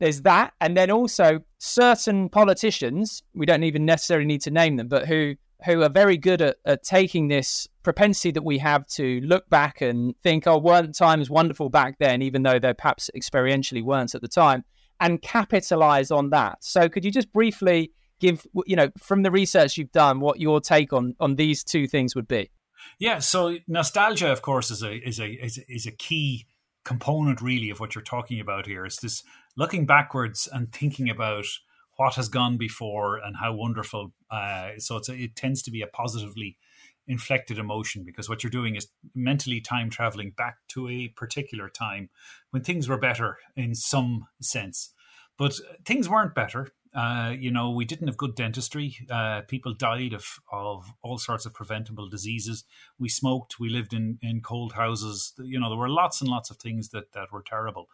[0.00, 0.52] there's that.
[0.60, 5.34] And then also certain politicians, we don't even necessarily need to name them, but who
[5.64, 9.80] who are very good at, at taking this propensity that we have to look back
[9.80, 14.20] and think, oh, weren't times wonderful back then, even though they perhaps experientially weren't at
[14.20, 14.62] the time,
[15.00, 16.62] and capitalize on that.
[16.62, 20.60] So could you just briefly give, you know, from the research you've done, what your
[20.60, 22.50] take on on these two things would be?
[22.98, 26.46] Yeah, so nostalgia, of course, is a is a is a, is a key
[26.84, 28.84] component really of what you're talking about here.
[28.84, 29.22] Is this
[29.56, 31.44] looking backwards and thinking about
[31.98, 34.12] what has gone before and how wonderful.
[34.30, 36.56] Uh, so it's a, it tends to be a positively
[37.08, 42.08] inflected emotion because what you're doing is mentally time traveling back to a particular time
[42.50, 44.92] when things were better in some sense.
[45.36, 46.68] But things weren't better.
[46.94, 48.96] Uh, you know, we didn't have good dentistry.
[49.10, 52.64] Uh, people died of, of all sorts of preventable diseases.
[52.98, 53.60] We smoked.
[53.60, 55.34] We lived in, in cold houses.
[55.38, 57.88] You know, there were lots and lots of things that, that were terrible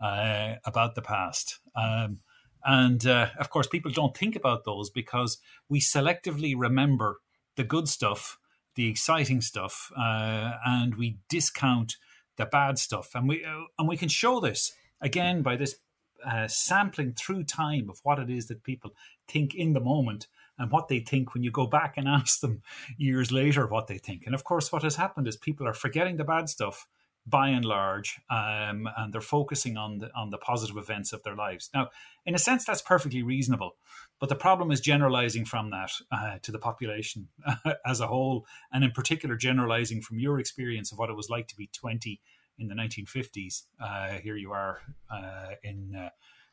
[0.00, 1.60] uh, about the past.
[1.76, 2.20] Um,
[2.64, 5.38] and uh, of course, people don't think about those because
[5.68, 7.20] we selectively remember
[7.56, 8.38] the good stuff,
[8.74, 11.96] the exciting stuff, uh, and we discount
[12.36, 13.10] the bad stuff.
[13.14, 13.44] And we
[13.78, 15.76] and we can show this again by this
[16.24, 18.92] uh, sampling through time of what it is that people
[19.28, 20.26] think in the moment
[20.58, 22.62] and what they think when you go back and ask them
[22.96, 24.24] years later what they think.
[24.26, 26.86] And of course, what has happened is people are forgetting the bad stuff
[27.26, 31.36] by and large, um, and they're focusing on the on the positive events of their
[31.36, 31.70] lives.
[31.74, 31.90] Now,
[32.24, 33.76] in a sense, that's perfectly reasonable,
[34.18, 37.28] but the problem is generalizing from that uh, to the population
[37.86, 41.46] as a whole, and in particular, generalizing from your experience of what it was like
[41.48, 42.20] to be twenty
[42.60, 43.62] in the 1950s.
[43.82, 44.80] Uh, here you are
[45.10, 46.10] uh, in uh,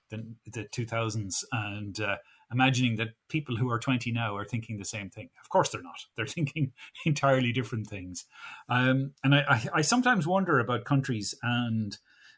[0.09, 2.15] the, the 2000s, and uh,
[2.51, 5.29] imagining that people who are 20 now are thinking the same thing.
[5.41, 6.05] Of course, they're not.
[6.15, 6.71] They're thinking
[7.05, 8.25] entirely different things.
[8.69, 11.97] Um, and I, I, I, sometimes wonder about countries and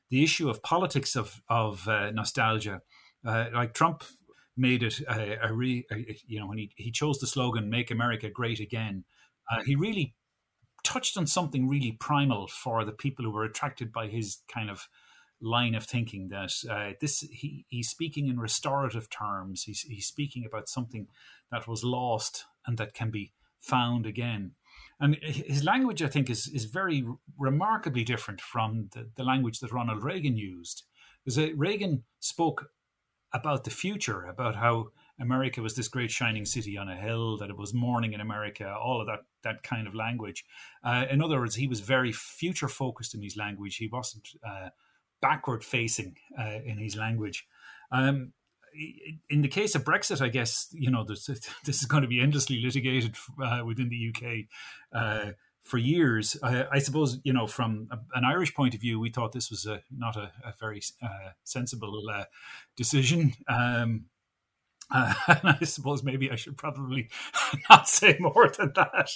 [0.10, 2.82] the issue of politics of, of uh, nostalgia.
[3.26, 4.04] Uh, like Trump
[4.58, 7.92] made it a, a, re, a, you know, when he, he chose the slogan, Make
[7.92, 9.06] America Great Again,
[9.66, 10.14] he really
[10.84, 14.88] touched on something really primal for the people who were attracted by his kind of
[15.42, 19.64] line of thinking that uh, this he, he's speaking in restorative terms.
[19.64, 21.08] He's, he's speaking about something
[21.52, 24.52] that was lost and that can be found again.
[25.00, 27.06] And his language, I think, is is very
[27.38, 30.84] remarkably different from the, the language that Ronald Reagan used.
[31.24, 32.70] Because uh, Reagan spoke
[33.34, 34.90] about the future, about how
[35.20, 38.74] America was this great shining city on a hill, that it was morning in America,
[38.74, 40.46] all of that that kind of language.
[40.84, 43.78] Uh, in other words, he was very future focused in his language.
[43.78, 44.70] He wasn't uh,
[45.22, 47.46] backward facing uh, in his language.
[47.92, 48.34] Um,
[49.30, 51.26] in the case of Brexit, I guess you know this,
[51.66, 54.46] this is going to be endlessly litigated uh, within the UK
[54.94, 56.38] uh, for years.
[56.42, 59.66] I suppose you know from a, an Irish point of view, we thought this was
[59.66, 62.26] a, not a, a very uh, sensible uh,
[62.76, 63.34] decision.
[63.48, 64.06] Um,
[65.28, 67.10] and I suppose maybe I should probably
[67.70, 69.10] not say more than that.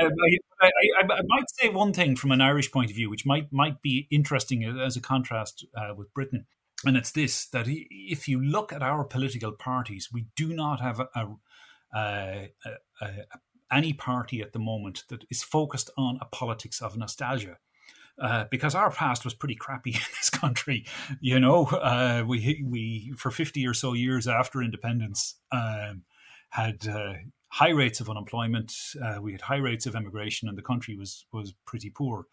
[0.00, 3.24] I, I, I, I, might say one thing from an Irish point of view, which
[3.24, 6.46] might might be interesting as a contrast uh, with Britain,
[6.84, 10.98] and it's this: that if you look at our political parties, we do not have
[10.98, 11.08] a,
[11.94, 12.50] a,
[13.00, 13.08] a,
[13.70, 17.58] any party at the moment that is focused on a politics of nostalgia.
[18.20, 20.86] Uh, because our past was pretty crappy in this country.
[21.20, 26.02] You know, uh, we we for fifty or so years after independence um,
[26.50, 27.14] had uh,
[27.48, 28.72] high rates of unemployment.
[29.02, 32.26] Uh, we had high rates of immigration, and the country was was pretty poor.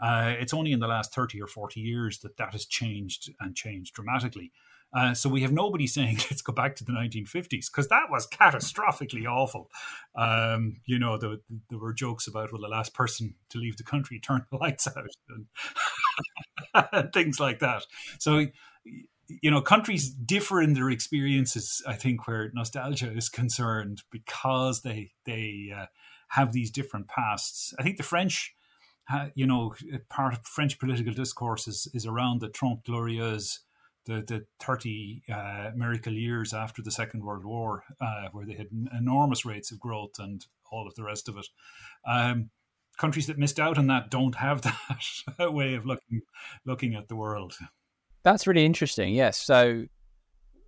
[0.00, 3.54] Uh, it's only in the last thirty or forty years that that has changed and
[3.54, 4.52] changed dramatically.
[4.96, 8.26] Uh, so we have nobody saying let's go back to the 1950s because that was
[8.26, 9.70] catastrophically awful.
[10.14, 11.36] Um, you know, there,
[11.78, 15.10] were jokes about well, the last person to leave the country turned the lights out
[16.74, 17.84] and, things like that.
[18.18, 18.46] So
[19.28, 21.82] you know, countries differ in their experiences.
[21.86, 25.86] I think where nostalgia is concerned because they they uh,
[26.28, 27.74] have these different pasts.
[27.78, 28.54] I think the French,
[29.34, 29.74] you know,
[30.08, 33.58] part of French political discourse is, is around the Trente Glorieuses,
[34.06, 38.68] the the thirty uh, miracle years after the Second World War, uh, where they had
[38.96, 41.46] enormous rates of growth and all of the rest of it.
[42.08, 42.50] Um,
[42.98, 44.62] countries that missed out on that don't have
[45.38, 46.22] that way of looking
[46.64, 47.54] looking at the world.
[48.22, 49.14] That's really interesting.
[49.14, 49.40] Yes.
[49.40, 49.84] So,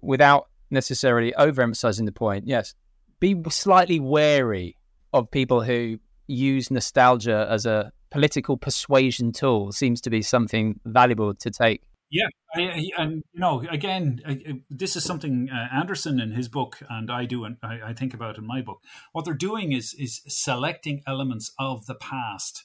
[0.01, 2.74] without necessarily overemphasizing the point, yes,
[3.20, 4.76] be slightly wary
[5.12, 9.72] of people who use nostalgia as a political persuasion tool.
[9.72, 14.97] Seems to be something valuable to take yeah, I, and you know, again, I, this
[14.97, 18.39] is something uh, Anderson in his book, and I do, and I, I, think about
[18.39, 18.83] in my book.
[19.13, 22.65] What they're doing is is selecting elements of the past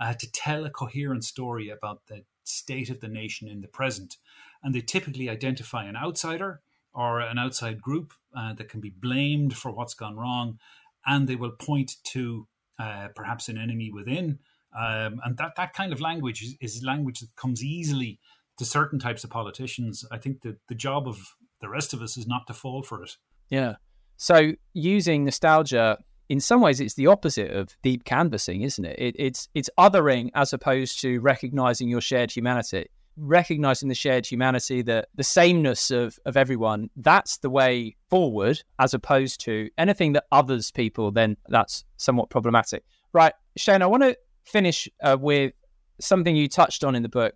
[0.00, 4.16] uh, to tell a coherent story about the state of the nation in the present,
[4.62, 6.60] and they typically identify an outsider
[6.92, 10.60] or an outside group uh, that can be blamed for what's gone wrong,
[11.04, 12.46] and they will point to
[12.78, 14.38] uh, perhaps an enemy within,
[14.78, 18.20] um, and that that kind of language is, is language that comes easily
[18.58, 20.04] to certain types of politicians.
[20.10, 21.18] I think that the job of
[21.60, 23.12] the rest of us is not to fall for it.
[23.50, 23.76] Yeah.
[24.16, 25.98] So using nostalgia,
[26.28, 28.98] in some ways, it's the opposite of deep canvassing, isn't it?
[28.98, 32.86] it it's it's othering as opposed to recognizing your shared humanity.
[33.16, 36.90] Recognizing the shared humanity, the the sameness of of everyone.
[36.96, 41.12] That's the way forward, as opposed to anything that others people.
[41.12, 43.34] Then that's somewhat problematic, right?
[43.56, 45.52] Shane, I want to finish uh, with
[46.00, 47.34] something you touched on in the book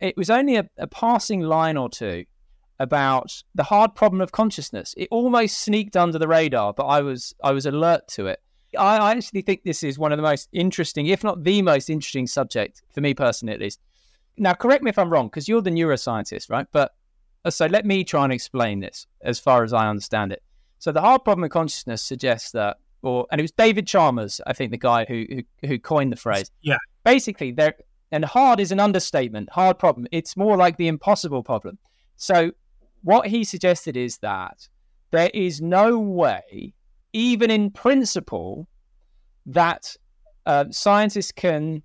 [0.00, 2.24] it was only a, a passing line or two
[2.78, 4.94] about the hard problem of consciousness.
[4.96, 8.40] It almost sneaked under the radar, but I was I was alert to it.
[8.78, 11.90] I, I actually think this is one of the most interesting, if not the most
[11.90, 13.80] interesting subject for me personally, at least.
[14.36, 16.66] Now, correct me if I'm wrong, because you're the neuroscientist, right?
[16.72, 16.92] But
[17.44, 20.42] uh, so let me try and explain this as far as I understand it.
[20.78, 24.54] So the hard problem of consciousness suggests that, or and it was David Chalmers, I
[24.54, 26.50] think, the guy who who, who coined the phrase.
[26.62, 26.78] Yeah.
[27.04, 27.74] Basically, there
[28.12, 30.06] and hard is an understatement, hard problem.
[30.10, 31.78] It's more like the impossible problem.
[32.16, 32.52] So,
[33.02, 34.68] what he suggested is that
[35.10, 36.74] there is no way,
[37.12, 38.68] even in principle,
[39.46, 39.96] that
[40.46, 41.82] uh, scientists can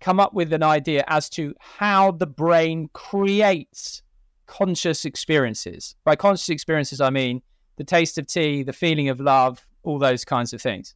[0.00, 4.02] come up with an idea as to how the brain creates
[4.46, 5.94] conscious experiences.
[6.04, 7.40] By conscious experiences, I mean
[7.76, 10.94] the taste of tea, the feeling of love, all those kinds of things.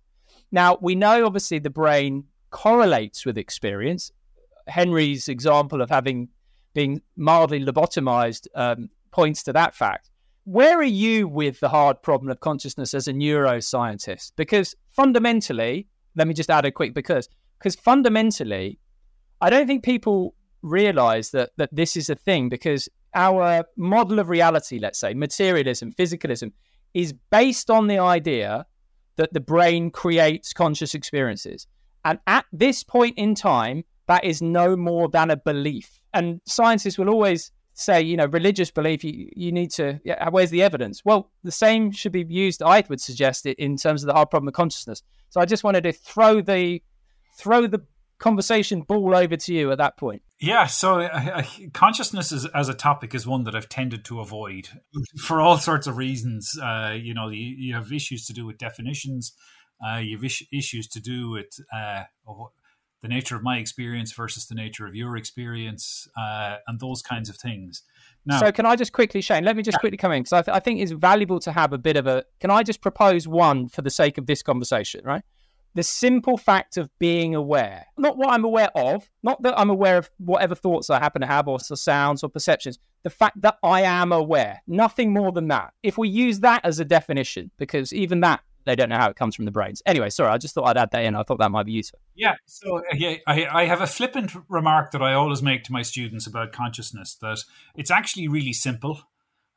[0.52, 4.12] Now, we know obviously the brain correlates with experience.
[4.68, 6.28] Henry's example of having
[6.74, 10.10] been mildly lobotomized um, points to that fact.
[10.44, 14.32] Where are you with the hard problem of consciousness as a neuroscientist?
[14.36, 18.78] Because fundamentally, let me just add a quick because because fundamentally,
[19.40, 24.28] I don't think people realize that that this is a thing because our model of
[24.28, 26.52] reality, let's say materialism, physicalism,
[26.94, 28.66] is based on the idea
[29.16, 31.66] that the brain creates conscious experiences.
[32.04, 36.00] And at this point in time, that is no more than a belief.
[36.12, 40.50] And scientists will always say, you know, religious belief, you, you need to, yeah, where's
[40.50, 41.04] the evidence?
[41.04, 44.30] Well, the same should be used, I would suggest it, in terms of the hard
[44.30, 45.02] problem of consciousness.
[45.30, 46.82] So I just wanted to throw the,
[47.38, 47.82] throw the
[48.18, 50.22] conversation ball over to you at that point.
[50.40, 51.42] Yeah, so uh,
[51.72, 54.68] consciousness is, as a topic is one that I've tended to avoid
[55.18, 56.58] for all sorts of reasons.
[56.60, 59.32] Uh, you know, you, you, have issues to do with definitions.
[59.84, 62.04] Uh, you have is- issues to do with uh,
[63.02, 67.28] the nature of my experience versus the nature of your experience, uh, and those kinds
[67.28, 67.82] of things.
[68.26, 69.44] Now, so can I just quickly, Shane?
[69.44, 69.80] Let me just yeah.
[69.80, 72.06] quickly come in because I, th- I think it's valuable to have a bit of
[72.06, 72.24] a.
[72.40, 75.00] Can I just propose one for the sake of this conversation?
[75.04, 75.22] Right,
[75.74, 79.98] the simple fact of being aware, not what I'm aware of, not that I'm aware
[79.98, 82.78] of whatever thoughts I happen to have or, or sounds or perceptions.
[83.04, 85.72] The fact that I am aware, nothing more than that.
[85.82, 89.16] If we use that as a definition, because even that they don't know how it
[89.16, 89.82] comes from the brains.
[89.86, 91.14] Anyway, sorry, I just thought I'd add that in.
[91.14, 92.00] I thought that might be useful.
[92.14, 92.34] Yeah.
[92.46, 96.26] So yeah, I, I have a flippant remark that I always make to my students
[96.26, 97.38] about consciousness that
[97.76, 99.00] it's actually really simple.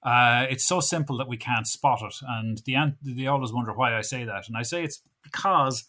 [0.04, 3.96] Uh, it's so simple that we can't spot it, and the they always wonder why
[3.96, 5.86] I say that, and I say it's because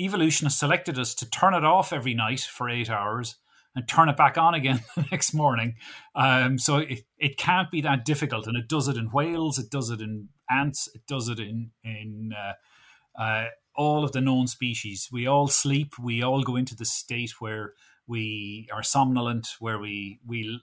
[0.00, 3.36] evolution has selected us to turn it off every night for eight hours
[3.76, 5.76] and turn it back on again the next morning.
[6.14, 9.70] Um, so it, it can't be that difficult, and it does it in whales, it
[9.70, 14.46] does it in ants, it does it in in uh, uh, all of the known
[14.46, 15.08] species.
[15.12, 15.98] We all sleep.
[15.98, 17.74] We all go into the state where
[18.06, 20.60] we are somnolent, where we we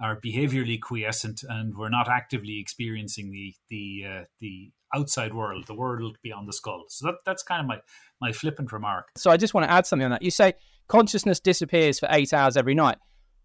[0.00, 5.74] are behaviorally quiescent, and we're not actively experiencing the the uh, the outside world, the
[5.74, 6.84] world beyond the skull.
[6.88, 7.78] So that, that's kind of my
[8.20, 9.08] my flippant remark.
[9.16, 10.22] So I just want to add something on that.
[10.22, 10.54] You say
[10.88, 12.98] consciousness disappears for eight hours every night.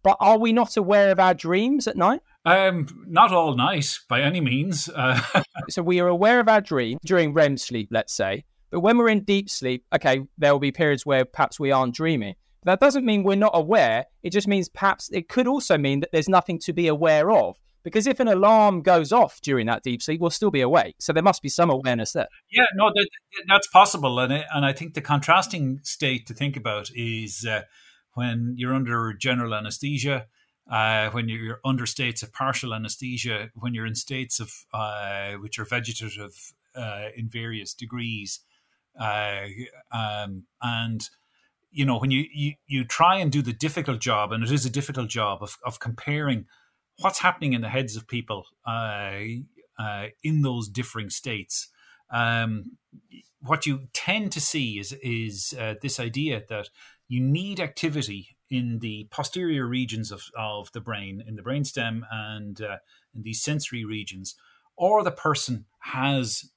[0.04, 2.22] But are we not aware of our dreams at night?
[2.44, 4.89] Um, not all night by any means.
[4.89, 5.22] Uh,
[5.70, 8.46] so we are aware of our dream during REM sleep, let's say.
[8.72, 11.94] But when we're in deep sleep, okay, there will be periods where perhaps we aren't
[11.94, 12.36] dreaming.
[12.64, 14.06] That doesn't mean we're not aware.
[14.24, 17.58] It just means perhaps it could also mean that there's nothing to be aware of.
[17.84, 20.96] Because if an alarm goes off during that deep sleep, we'll still be awake.
[21.00, 22.28] So there must be some awareness there.
[22.52, 23.08] Yeah, no, that,
[23.48, 27.64] that's possible, and it, and I think the contrasting state to think about is uh,
[28.14, 30.28] when you're under general anesthesia,
[30.70, 35.57] uh, when you're under states of partial anesthesia, when you're in states of uh, which
[35.59, 38.41] are vegetative uh, in various degrees,
[38.99, 39.43] uh,
[39.91, 41.09] um, and
[41.72, 44.66] you know when you, you you try and do the difficult job, and it is
[44.66, 46.45] a difficult job of of comparing
[46.99, 49.20] what's happening in the heads of people uh,
[49.80, 51.70] uh, in those differing states.
[52.12, 52.78] Um,
[53.39, 56.70] what you tend to see is is this idea that
[57.07, 62.62] you need activity in the posterior regions of, of the brain, in the brainstem, and
[62.62, 62.78] uh,
[63.16, 64.36] in these sensory regions,
[64.76, 66.52] or the person has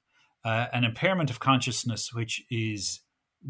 [0.45, 3.01] uh, an impairment of consciousness which is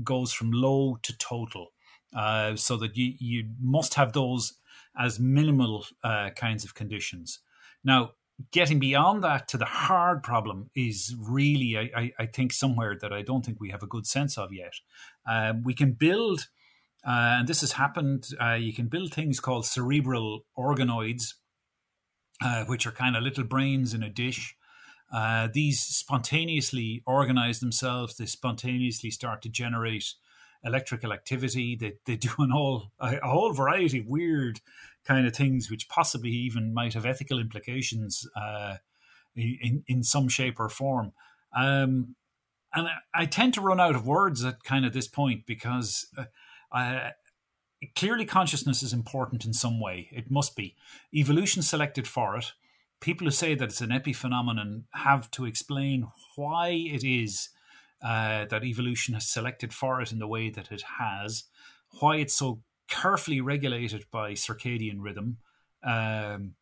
[0.03, 1.73] goes from low to total,
[2.15, 4.55] uh, so that you you must have those
[4.97, 7.41] as minimal uh, kinds of conditions.
[7.83, 8.13] Now,
[8.51, 13.13] getting beyond that to the hard problem is really, I, I, I think, somewhere that
[13.13, 14.75] I don't think we have a good sense of yet.
[15.27, 16.49] Um, we can build,
[17.07, 21.35] uh, and this has happened, uh, you can build things called cerebral organoids,
[22.43, 24.57] uh, which are kind of little brains in a dish.
[25.13, 30.15] Uh, these spontaneously organize themselves, they spontaneously start to generate
[30.65, 31.77] electrical activity.
[31.77, 34.61] They, they do an all a, a whole variety of weird
[35.05, 38.77] kind of things, which possibly even might have ethical implications uh,
[39.37, 41.13] in, in some shape or form.
[41.55, 42.17] Um,
[42.73, 46.07] and I, I, tend to run out of words at kind of this point because
[46.75, 47.11] uh,
[47.95, 50.09] clearly consciousness is important in some way.
[50.13, 50.77] It must be.
[51.15, 52.53] Evolution selected for it.
[53.01, 57.51] People who say that it's an epiphenomenon have to explain why it is
[58.03, 61.45] uh, that evolution has selected for it in the way that it has,
[62.01, 65.39] why it's so carefully regulated by circadian rhythm,
[65.83, 66.55] um,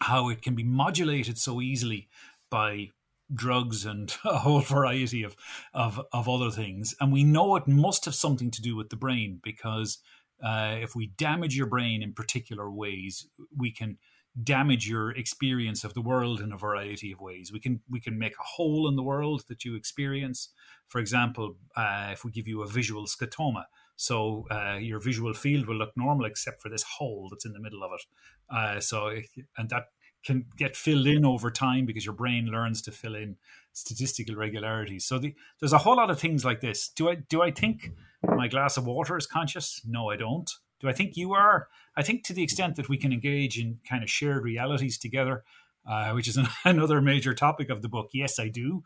[0.00, 2.08] how it can be modulated so easily
[2.50, 2.90] by
[3.32, 5.36] drugs and a whole variety of,
[5.74, 6.94] of, of other things.
[7.00, 9.98] And we know it must have something to do with the brain because
[10.42, 13.26] uh, if we damage your brain in particular ways,
[13.56, 13.98] we can
[14.40, 17.52] damage your experience of the world in a variety of ways.
[17.52, 20.50] We can we can make a hole in the world that you experience.
[20.86, 23.64] For example, uh, if we give you a visual scotoma,
[23.96, 27.60] so uh, your visual field will look normal except for this hole that's in the
[27.60, 28.54] middle of it.
[28.54, 29.10] Uh, so
[29.56, 29.86] and that
[30.24, 33.36] can get filled in over time because your brain learns to fill in
[33.72, 35.04] statistical regularities.
[35.04, 36.88] So the, there's a whole lot of things like this.
[36.88, 37.92] Do I do I think
[38.22, 39.80] my glass of water is conscious?
[39.86, 40.50] No, I don't.
[40.80, 41.68] Do I think you are?
[41.96, 45.44] I think to the extent that we can engage in kind of shared realities together,
[45.88, 48.10] uh, which is an, another major topic of the book.
[48.12, 48.84] Yes, I do.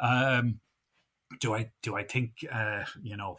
[0.00, 0.60] Um,
[1.40, 1.70] do I?
[1.82, 2.44] Do I think?
[2.50, 3.38] Uh, you know,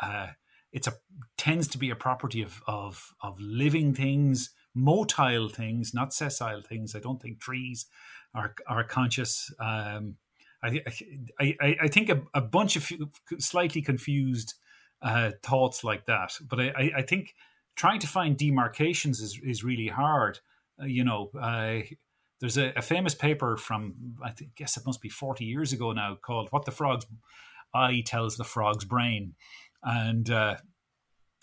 [0.00, 0.28] uh,
[0.72, 0.94] it's a
[1.36, 6.94] tends to be a property of of of living things, motile things, not sessile things.
[6.94, 7.86] I don't think trees
[8.34, 9.52] are are conscious.
[9.58, 10.16] Um,
[10.62, 10.82] I,
[11.40, 12.90] I, I think a, a bunch of
[13.38, 14.54] slightly confused
[15.02, 16.32] uh, thoughts like that.
[16.48, 17.34] But I, I, think
[17.76, 20.40] trying to find demarcations is, is really hard.
[20.80, 21.80] Uh, you know, uh,
[22.40, 26.18] there's a, a, famous paper from, I guess it must be 40 years ago now
[26.20, 27.06] called What the Frog's
[27.72, 29.34] Eye Tells the Frog's Brain.
[29.82, 30.56] And uh,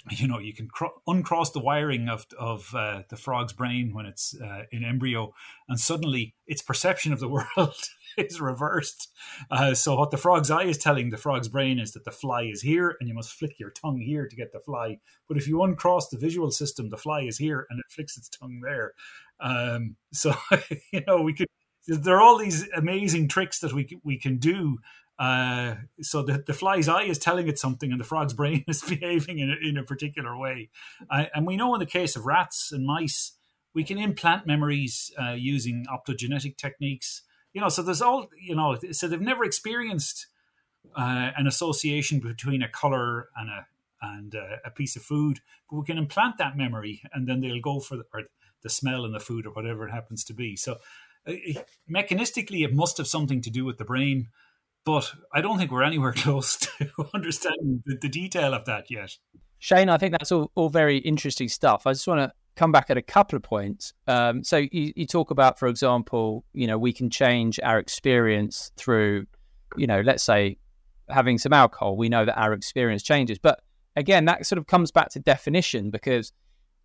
[0.11, 4.05] you know you can cr- uncross the wiring of of uh, the frog's brain when
[4.05, 5.33] it's uh, in embryo,
[5.67, 7.27] and suddenly its perception of the
[7.57, 7.75] world
[8.17, 9.09] is reversed.
[9.49, 12.43] Uh, so what the frog's eye is telling the frog's brain is that the fly
[12.43, 14.99] is here, and you must flick your tongue here to get the fly.
[15.27, 18.29] But if you uncross the visual system, the fly is here, and it flicks its
[18.29, 18.93] tongue there.
[19.39, 20.33] Um, so
[20.91, 21.47] you know we could.
[21.87, 24.79] There are all these amazing tricks that we we can do
[25.17, 28.81] uh, so the, the fly's eye is telling it something, and the frog's brain is
[28.81, 30.69] behaving in a, in a particular way.
[31.09, 33.33] Uh, and we know in the case of rats and mice,
[33.73, 37.23] we can implant memories uh, using optogenetic techniques.
[37.53, 38.77] You know, so there's all you know.
[38.91, 40.27] So they've never experienced
[40.95, 43.67] uh, an association between a color and a
[44.01, 45.39] and a, piece of food,
[45.69, 48.23] but we can implant that memory, and then they'll go for the, or
[48.61, 50.55] the smell and the food or whatever it happens to be.
[50.55, 50.77] So
[51.25, 51.33] uh,
[51.89, 54.27] mechanistically, it must have something to do with the brain
[54.85, 59.17] but I don't think we're anywhere close to understanding the, the detail of that yet.
[59.59, 61.87] Shane, I think that's all, all very interesting stuff.
[61.87, 63.93] I just want to come back at a couple of points.
[64.07, 68.71] Um, so you, you talk about, for example, you know, we can change our experience
[68.77, 69.25] through,
[69.75, 70.57] you know, let's say
[71.09, 71.97] having some alcohol.
[71.97, 73.61] We know that our experience changes, but
[73.95, 76.31] again, that sort of comes back to definition because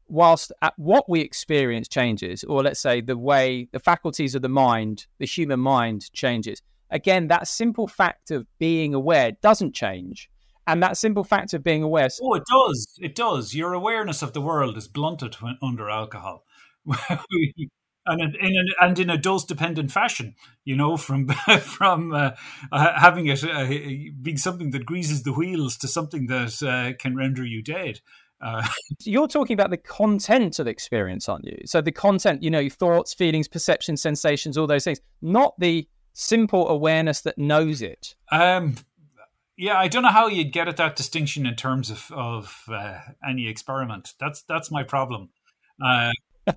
[0.08, 4.48] whilst at what we experience changes, or let's say the way the faculties of the
[4.48, 10.28] mind, the human mind changes, again, that simple fact of being aware doesn't change.
[10.66, 12.08] And that simple fact of being aware.
[12.22, 12.98] Oh, it does.
[13.00, 13.54] It does.
[13.54, 16.44] Your awareness of the world is blunted when under alcohol.
[18.06, 20.34] and in, a, and in a dose dependent fashion,
[20.64, 21.28] you know, from
[21.60, 22.30] from uh,
[22.72, 23.66] uh, having it uh,
[24.22, 28.00] being something that greases the wheels to something that uh, can render you dead.
[28.40, 28.66] Uh,
[29.04, 31.58] You're talking about the content of the experience, aren't you?
[31.66, 36.68] So the content, you know, thoughts, feelings, perceptions, sensations, all those things, not the simple
[36.68, 38.14] awareness that knows it.
[38.30, 38.76] Um,
[39.56, 43.00] yeah, I don't know how you'd get at that distinction in terms of of uh,
[43.26, 44.14] any experiment.
[44.18, 45.30] That's that's my problem.
[45.84, 46.12] Uh,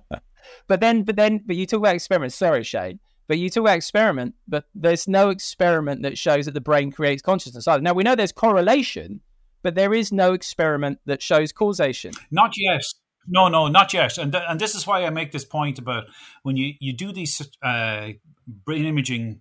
[0.66, 2.34] but then, but then, but you talk about experiments.
[2.34, 3.00] Sorry, Shane.
[3.26, 7.22] But you talk about experiment, but there's no experiment that shows that the brain creates
[7.22, 7.82] consciousness either.
[7.82, 9.20] Now we know there's correlation,
[9.62, 12.12] but there is no experiment that shows causation.
[12.30, 12.84] Not yet.
[13.26, 14.18] No, no, not yet.
[14.18, 16.04] And th- and this is why I make this point about
[16.42, 18.10] when you you do these uh,
[18.46, 19.40] brain imaging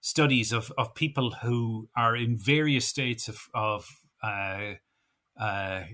[0.00, 3.88] studies of of people who are in various states of of
[4.22, 4.74] uh,
[5.40, 5.84] uh,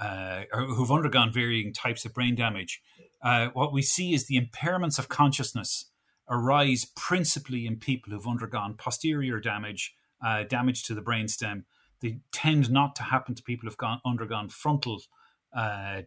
[0.00, 2.80] uh who've undergone varying types of brain damage
[3.22, 5.86] uh, what we see is the impairments of consciousness
[6.28, 9.94] arise principally in people who've undergone posterior damage,
[10.24, 11.64] uh, damage to the brainstem.
[12.00, 15.02] They tend not to happen to people who've gone, undergone frontal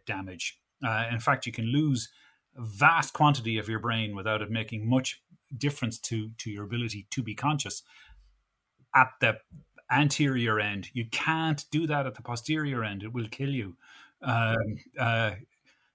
[0.06, 0.60] damage.
[0.86, 2.10] Uh, in fact, you can lose
[2.58, 5.22] a vast quantity of your brain without it making much
[5.58, 7.84] difference to, to your ability to be conscious
[8.96, 9.38] at the
[9.92, 10.90] anterior end.
[10.94, 13.76] You can't do that at the posterior end; it will kill you.
[14.22, 14.56] Um,
[15.00, 15.32] uh,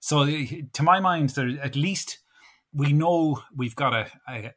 [0.01, 2.19] so, to my mind, there at least
[2.73, 4.55] we know we've got a, a,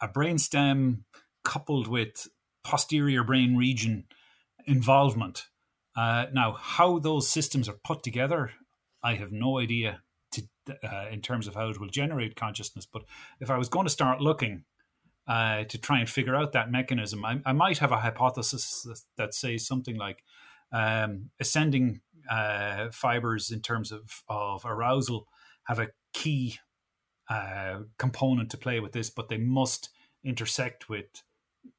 [0.00, 1.04] a brain stem
[1.44, 2.28] coupled with
[2.62, 4.04] posterior brain region
[4.66, 5.46] involvement.
[5.96, 8.52] Uh, now, how those systems are put together,
[9.02, 10.02] I have no idea
[10.32, 10.42] to,
[10.84, 12.86] uh, in terms of how it will generate consciousness.
[12.86, 13.02] But
[13.40, 14.64] if I was going to start looking
[15.26, 19.00] uh, to try and figure out that mechanism, I, I might have a hypothesis that,
[19.16, 20.22] that says something like
[20.72, 22.00] um, ascending
[22.30, 25.26] uh, fibers in terms of, of arousal
[25.64, 26.58] have a key
[27.28, 29.90] uh, component to play with this, but they must
[30.24, 31.22] intersect with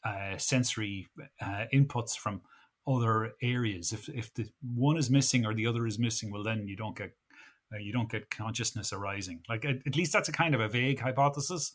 [0.04, 1.08] uh, sensory
[1.42, 2.42] uh, inputs from
[2.88, 3.94] other areas.
[3.94, 6.96] If if the one is missing or the other is missing, well, then you don't
[6.96, 7.12] get
[7.74, 9.42] uh, you don't get consciousness arising.
[9.48, 11.74] Like at, at, least that's a kind of a vague hypothesis.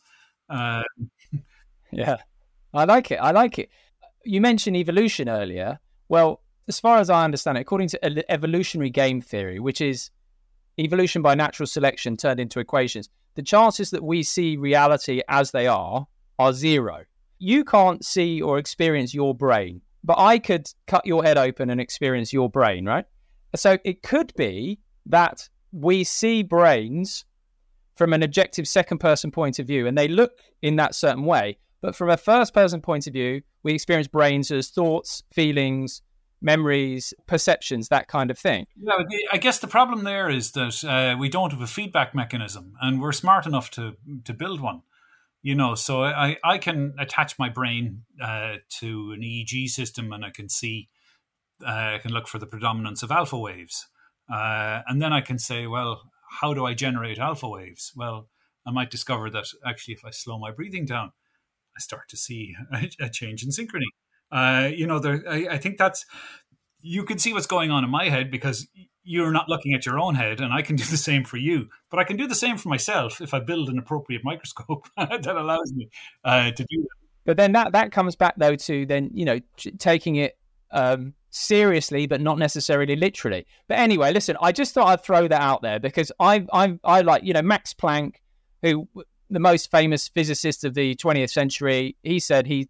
[0.49, 0.83] Uh,
[1.91, 2.17] yeah,
[2.75, 3.17] I like it.
[3.17, 3.71] I like it.
[4.25, 5.79] You mentioned evolution earlier.
[6.09, 10.11] Well, as far as I understand it, according to evolutionary game theory, which is
[10.79, 15.67] evolution by natural selection turned into equations, the chances that we see reality as they
[15.67, 16.07] are
[16.39, 17.05] are zero.
[17.39, 21.81] You can't see or experience your brain, but I could cut your head open and
[21.81, 23.05] experience your brain, right?
[23.57, 27.25] So it could be that we see brains
[27.97, 31.59] from an objective second person point of view and they look in that certain way.
[31.81, 36.03] But from a first person point of view, we experience brains as thoughts, feelings,
[36.41, 38.67] memories, perceptions, that kind of thing.
[38.81, 39.03] Yeah,
[39.33, 43.01] I guess the problem there is that uh, we don't have a feedback mechanism, and
[43.01, 44.83] we're smart enough to to build one.
[45.47, 50.25] You know, so I I can attach my brain uh, to an EEG system, and
[50.25, 50.89] I can see,
[51.65, 53.87] uh, I can look for the predominance of alpha waves,
[54.29, 56.11] uh, and then I can say, well,
[56.41, 57.93] how do I generate alpha waves?
[57.95, 58.29] Well,
[58.67, 61.13] I might discover that actually, if I slow my breathing down,
[61.77, 62.57] I start to see
[63.01, 63.93] a, change in synchrony.
[64.33, 66.05] Uh, you know, there, I, I think that's
[66.81, 68.67] you can see what's going on in my head because
[69.07, 71.69] you're not looking at your own head, and I can do the same for you.
[71.91, 75.27] But I can do the same for myself if I build an appropriate microscope that
[75.27, 75.89] allows me
[76.25, 76.89] uh, to do that.
[77.25, 79.41] But then that that comes back though to then you know
[79.79, 80.39] taking it
[80.71, 83.47] um, seriously, but not necessarily literally.
[83.69, 87.01] But anyway, listen, I just thought I'd throw that out there because I I I
[87.01, 88.17] like you know Max Planck,
[88.63, 88.89] who
[89.31, 91.97] the most famous physicist of the 20th century.
[92.03, 92.69] He said he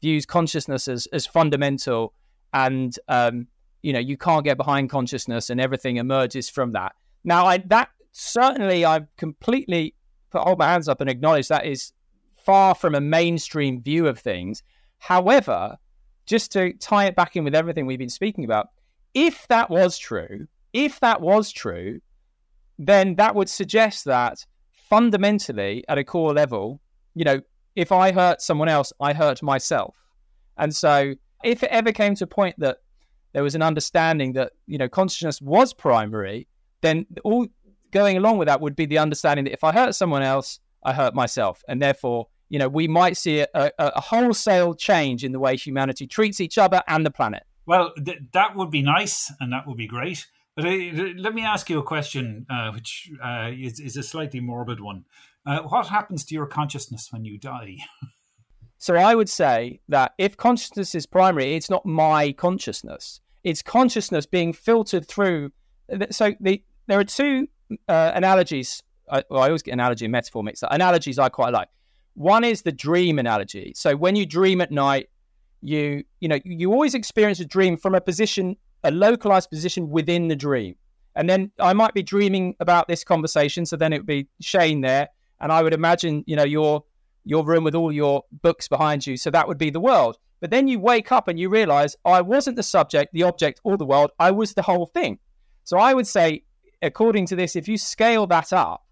[0.00, 2.12] views consciousness as, as fundamental
[2.52, 3.48] and um,
[3.84, 6.92] you know you can't get behind consciousness and everything emerges from that
[7.24, 9.94] now I, that certainly I've completely
[10.30, 11.92] put all my hands up and acknowledge that is
[12.44, 14.62] far from a mainstream view of things
[14.98, 15.76] however
[16.26, 18.68] just to tie it back in with everything we've been speaking about
[19.14, 22.00] if that was true if that was true
[22.78, 26.80] then that would suggest that fundamentally at a core level
[27.14, 27.40] you know
[27.76, 29.96] if I hurt someone else, I hurt myself.
[30.56, 32.78] And so if it ever came to a point that
[33.34, 36.48] there was an understanding that, you know, consciousness was primary,
[36.80, 37.46] then all
[37.90, 40.92] going along with that would be the understanding that if I hurt someone else, I
[40.92, 41.62] hurt myself.
[41.68, 45.56] And therefore, you know, we might see a, a, a wholesale change in the way
[45.56, 47.42] humanity treats each other and the planet.
[47.66, 50.26] Well, th- that would be nice and that would be great.
[50.56, 50.70] But uh,
[51.16, 55.04] let me ask you a question, uh, which uh, is, is, a slightly morbid one.
[55.44, 57.78] Uh, what happens to your consciousness when you die?
[58.78, 63.20] so I would say that if consciousness is primary, it's not my consciousness.
[63.44, 65.52] It's consciousness being filtered through.
[66.10, 67.48] So the, there are two
[67.88, 68.82] uh, analogies.
[69.10, 70.72] I, well, I always get analogy and metaphor mixed up.
[70.72, 71.68] Analogies I quite like.
[72.14, 73.72] One is the dream analogy.
[73.76, 75.08] So when you dream at night,
[75.64, 80.28] you you know you always experience a dream from a position a localized position within
[80.28, 80.76] the dream
[81.16, 84.82] and then i might be dreaming about this conversation so then it would be shane
[84.82, 85.08] there
[85.40, 86.84] and i would imagine you know your
[87.24, 89.16] your room with all your books behind you.
[89.16, 90.18] So that would be the world.
[90.40, 93.76] But then you wake up and you realize i wasn't the subject the object or
[93.76, 94.10] the world.
[94.18, 95.18] I was the whole thing.
[95.64, 96.44] So i would say
[96.82, 98.84] according to this if you scale that up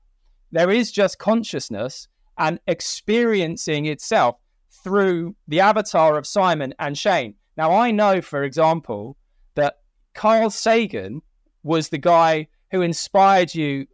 [0.53, 4.37] there is just consciousness and experiencing itself
[4.71, 7.35] through the avatar of Simon and Shane.
[7.57, 9.17] Now, I know, for example,
[9.55, 9.79] that
[10.15, 11.23] Carl Sagan
[11.63, 13.87] was the guy who inspired you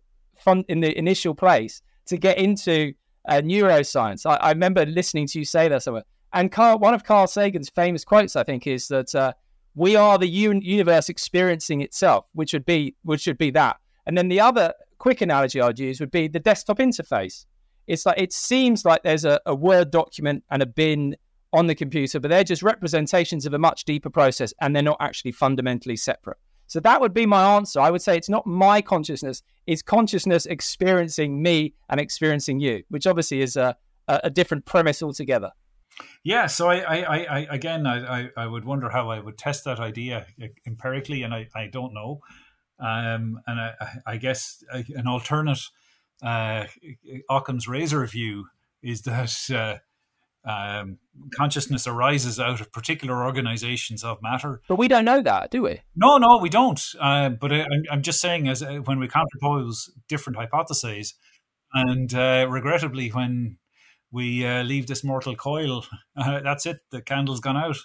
[0.69, 2.95] in the initial place to get into
[3.29, 4.27] uh, neuroscience.
[4.27, 6.05] I, I, remember listening to you say that somewhere.
[6.33, 9.33] And Carl, one of Carl Sagan's famous quotes, I think, is that uh,
[9.75, 13.77] we are the un- universe experiencing itself, which would be which should be that.
[14.07, 17.45] And then the other quick analogy I'd use would be the desktop interface
[17.89, 21.17] it's like it seems like there's a, a Word document and a bin
[21.55, 24.99] on the computer, but they're just representations of a much deeper process and they're not
[25.01, 26.37] actually fundamentally separate.
[26.69, 27.81] So that would be my answer.
[27.81, 33.07] I would say it's not my consciousness, it's consciousness experiencing me and experiencing you, which
[33.07, 33.75] obviously is a,
[34.07, 35.51] a different premise altogether.
[36.23, 39.81] Yeah, so I, I, I again, I, I, would wonder how I would test that
[39.81, 40.27] idea
[40.67, 42.21] empirically, and I, I don't know.
[42.79, 43.75] Um, and I,
[44.07, 45.61] I guess an alternate
[46.23, 46.67] uh,
[47.29, 48.47] Occam's razor view
[48.83, 49.79] is that uh,
[50.49, 50.99] um,
[51.35, 54.63] consciousness arises out of particular organizations of matter.
[54.67, 55.83] But we don't know that, do we?
[55.95, 56.81] No, no, we don't.
[56.99, 61.15] Uh, but I, am just saying, as uh, when we counterpose different hypotheses,
[61.75, 63.59] and uh, regrettably, when
[64.11, 65.85] we uh, leave this mortal coil,
[66.17, 66.79] uh, that's it.
[66.91, 67.77] The candle's gone out.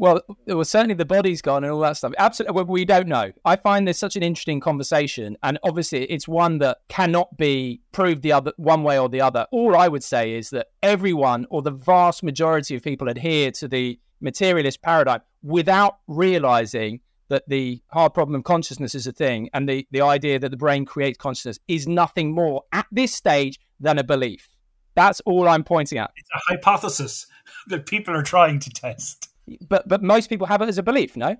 [0.00, 2.14] Well, was certainly the body's gone and all that stuff.
[2.16, 3.32] Absolutely, we don't know.
[3.44, 8.22] I find this such an interesting conversation, and obviously, it's one that cannot be proved
[8.22, 9.46] the other one way or the other.
[9.52, 13.68] All I would say is that everyone, or the vast majority of people, adhere to
[13.68, 19.68] the materialist paradigm without realizing that the hard problem of consciousness is a thing, and
[19.68, 23.98] the the idea that the brain creates consciousness is nothing more at this stage than
[23.98, 24.48] a belief.
[24.94, 26.10] That's all I'm pointing at.
[26.16, 27.26] It's a hypothesis
[27.66, 29.29] that people are trying to test
[29.68, 31.36] but but most people have it as a belief, no?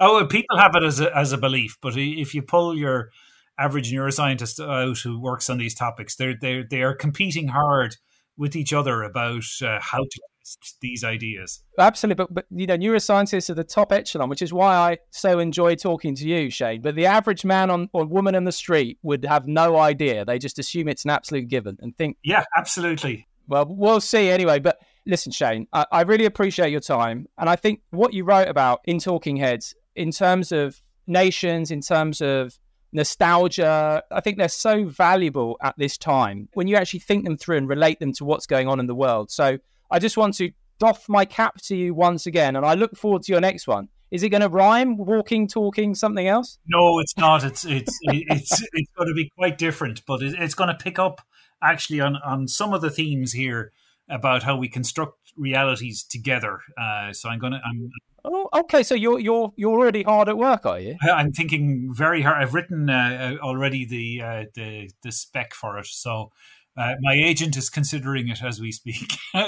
[0.00, 3.10] Oh, people have it as a, as a belief, but if you pull your
[3.58, 7.96] average neuroscientist out who works on these topics, they're they they are competing hard
[8.36, 11.62] with each other about uh, how to test these ideas.
[11.78, 15.38] Absolutely, but but you know, neuroscientists are the top echelon, which is why I so
[15.38, 16.82] enjoy talking to you, Shane.
[16.82, 20.38] But the average man on or woman on the street would have no idea; they
[20.38, 22.18] just assume it's an absolute given and think.
[22.22, 23.26] Yeah, absolutely.
[23.48, 27.26] Well, we'll see anyway, but listen, Shane, I, I really appreciate your time.
[27.38, 31.80] And I think what you wrote about in Talking Heads, in terms of nations, in
[31.80, 32.58] terms of
[32.92, 37.58] nostalgia, I think they're so valuable at this time when you actually think them through
[37.58, 39.30] and relate them to what's going on in the world.
[39.30, 39.58] So
[39.90, 43.22] I just want to doff my cap to you once again, and I look forward
[43.22, 43.88] to your next one.
[44.10, 44.96] Is it going to rhyme?
[44.96, 46.58] Walking, talking, something else?
[46.66, 47.44] No, it's not.
[47.44, 51.22] It's it's it's it's going to be quite different, but it's going to pick up
[51.62, 53.72] actually on on some of the themes here
[54.08, 56.60] about how we construct realities together.
[56.80, 57.60] Uh, so I'm gonna.
[57.64, 57.90] I'm,
[58.24, 58.82] oh, okay.
[58.82, 60.96] So you're you're you're already hard at work, are you?
[61.02, 62.42] I'm thinking very hard.
[62.42, 65.86] I've written uh, uh, already the uh, the the spec for it.
[65.86, 66.30] So
[66.76, 69.14] uh, my agent is considering it as we speak.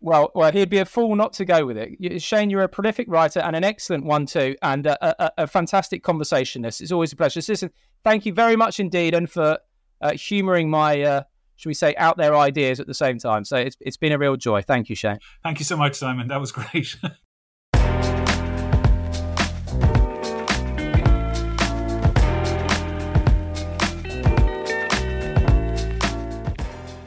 [0.00, 2.22] Well, well, he'd be a fool not to go with it.
[2.22, 6.04] Shane, you're a prolific writer and an excellent one too, and a, a, a fantastic
[6.04, 6.80] conversationist.
[6.80, 7.40] It's always a pleasure.
[7.40, 7.70] So listen,
[8.04, 9.58] thank you very much indeed, and for
[10.00, 11.22] uh, humouring my uh,
[11.58, 13.44] should we say, out their ideas at the same time.
[13.44, 14.62] So it's, it's been a real joy.
[14.62, 15.18] Thank you, Shane.
[15.42, 16.28] Thank you so much, Simon.
[16.28, 16.96] That was great.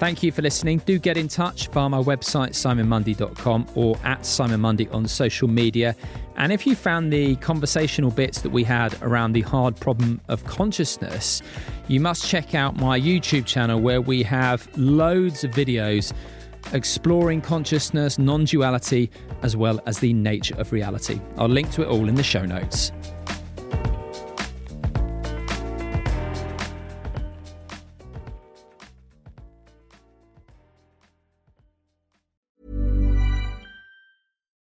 [0.02, 0.82] Thank you for listening.
[0.84, 5.95] Do get in touch via my website, simonmundie.com, or at Simon Mundie on social media.
[6.41, 10.43] And if you found the conversational bits that we had around the hard problem of
[10.45, 11.39] consciousness,
[11.88, 16.13] you must check out my YouTube channel where we have loads of videos
[16.73, 19.11] exploring consciousness, non duality,
[19.43, 21.22] as well as the nature of reality.
[21.38, 22.91] I'll link to it all in the show notes.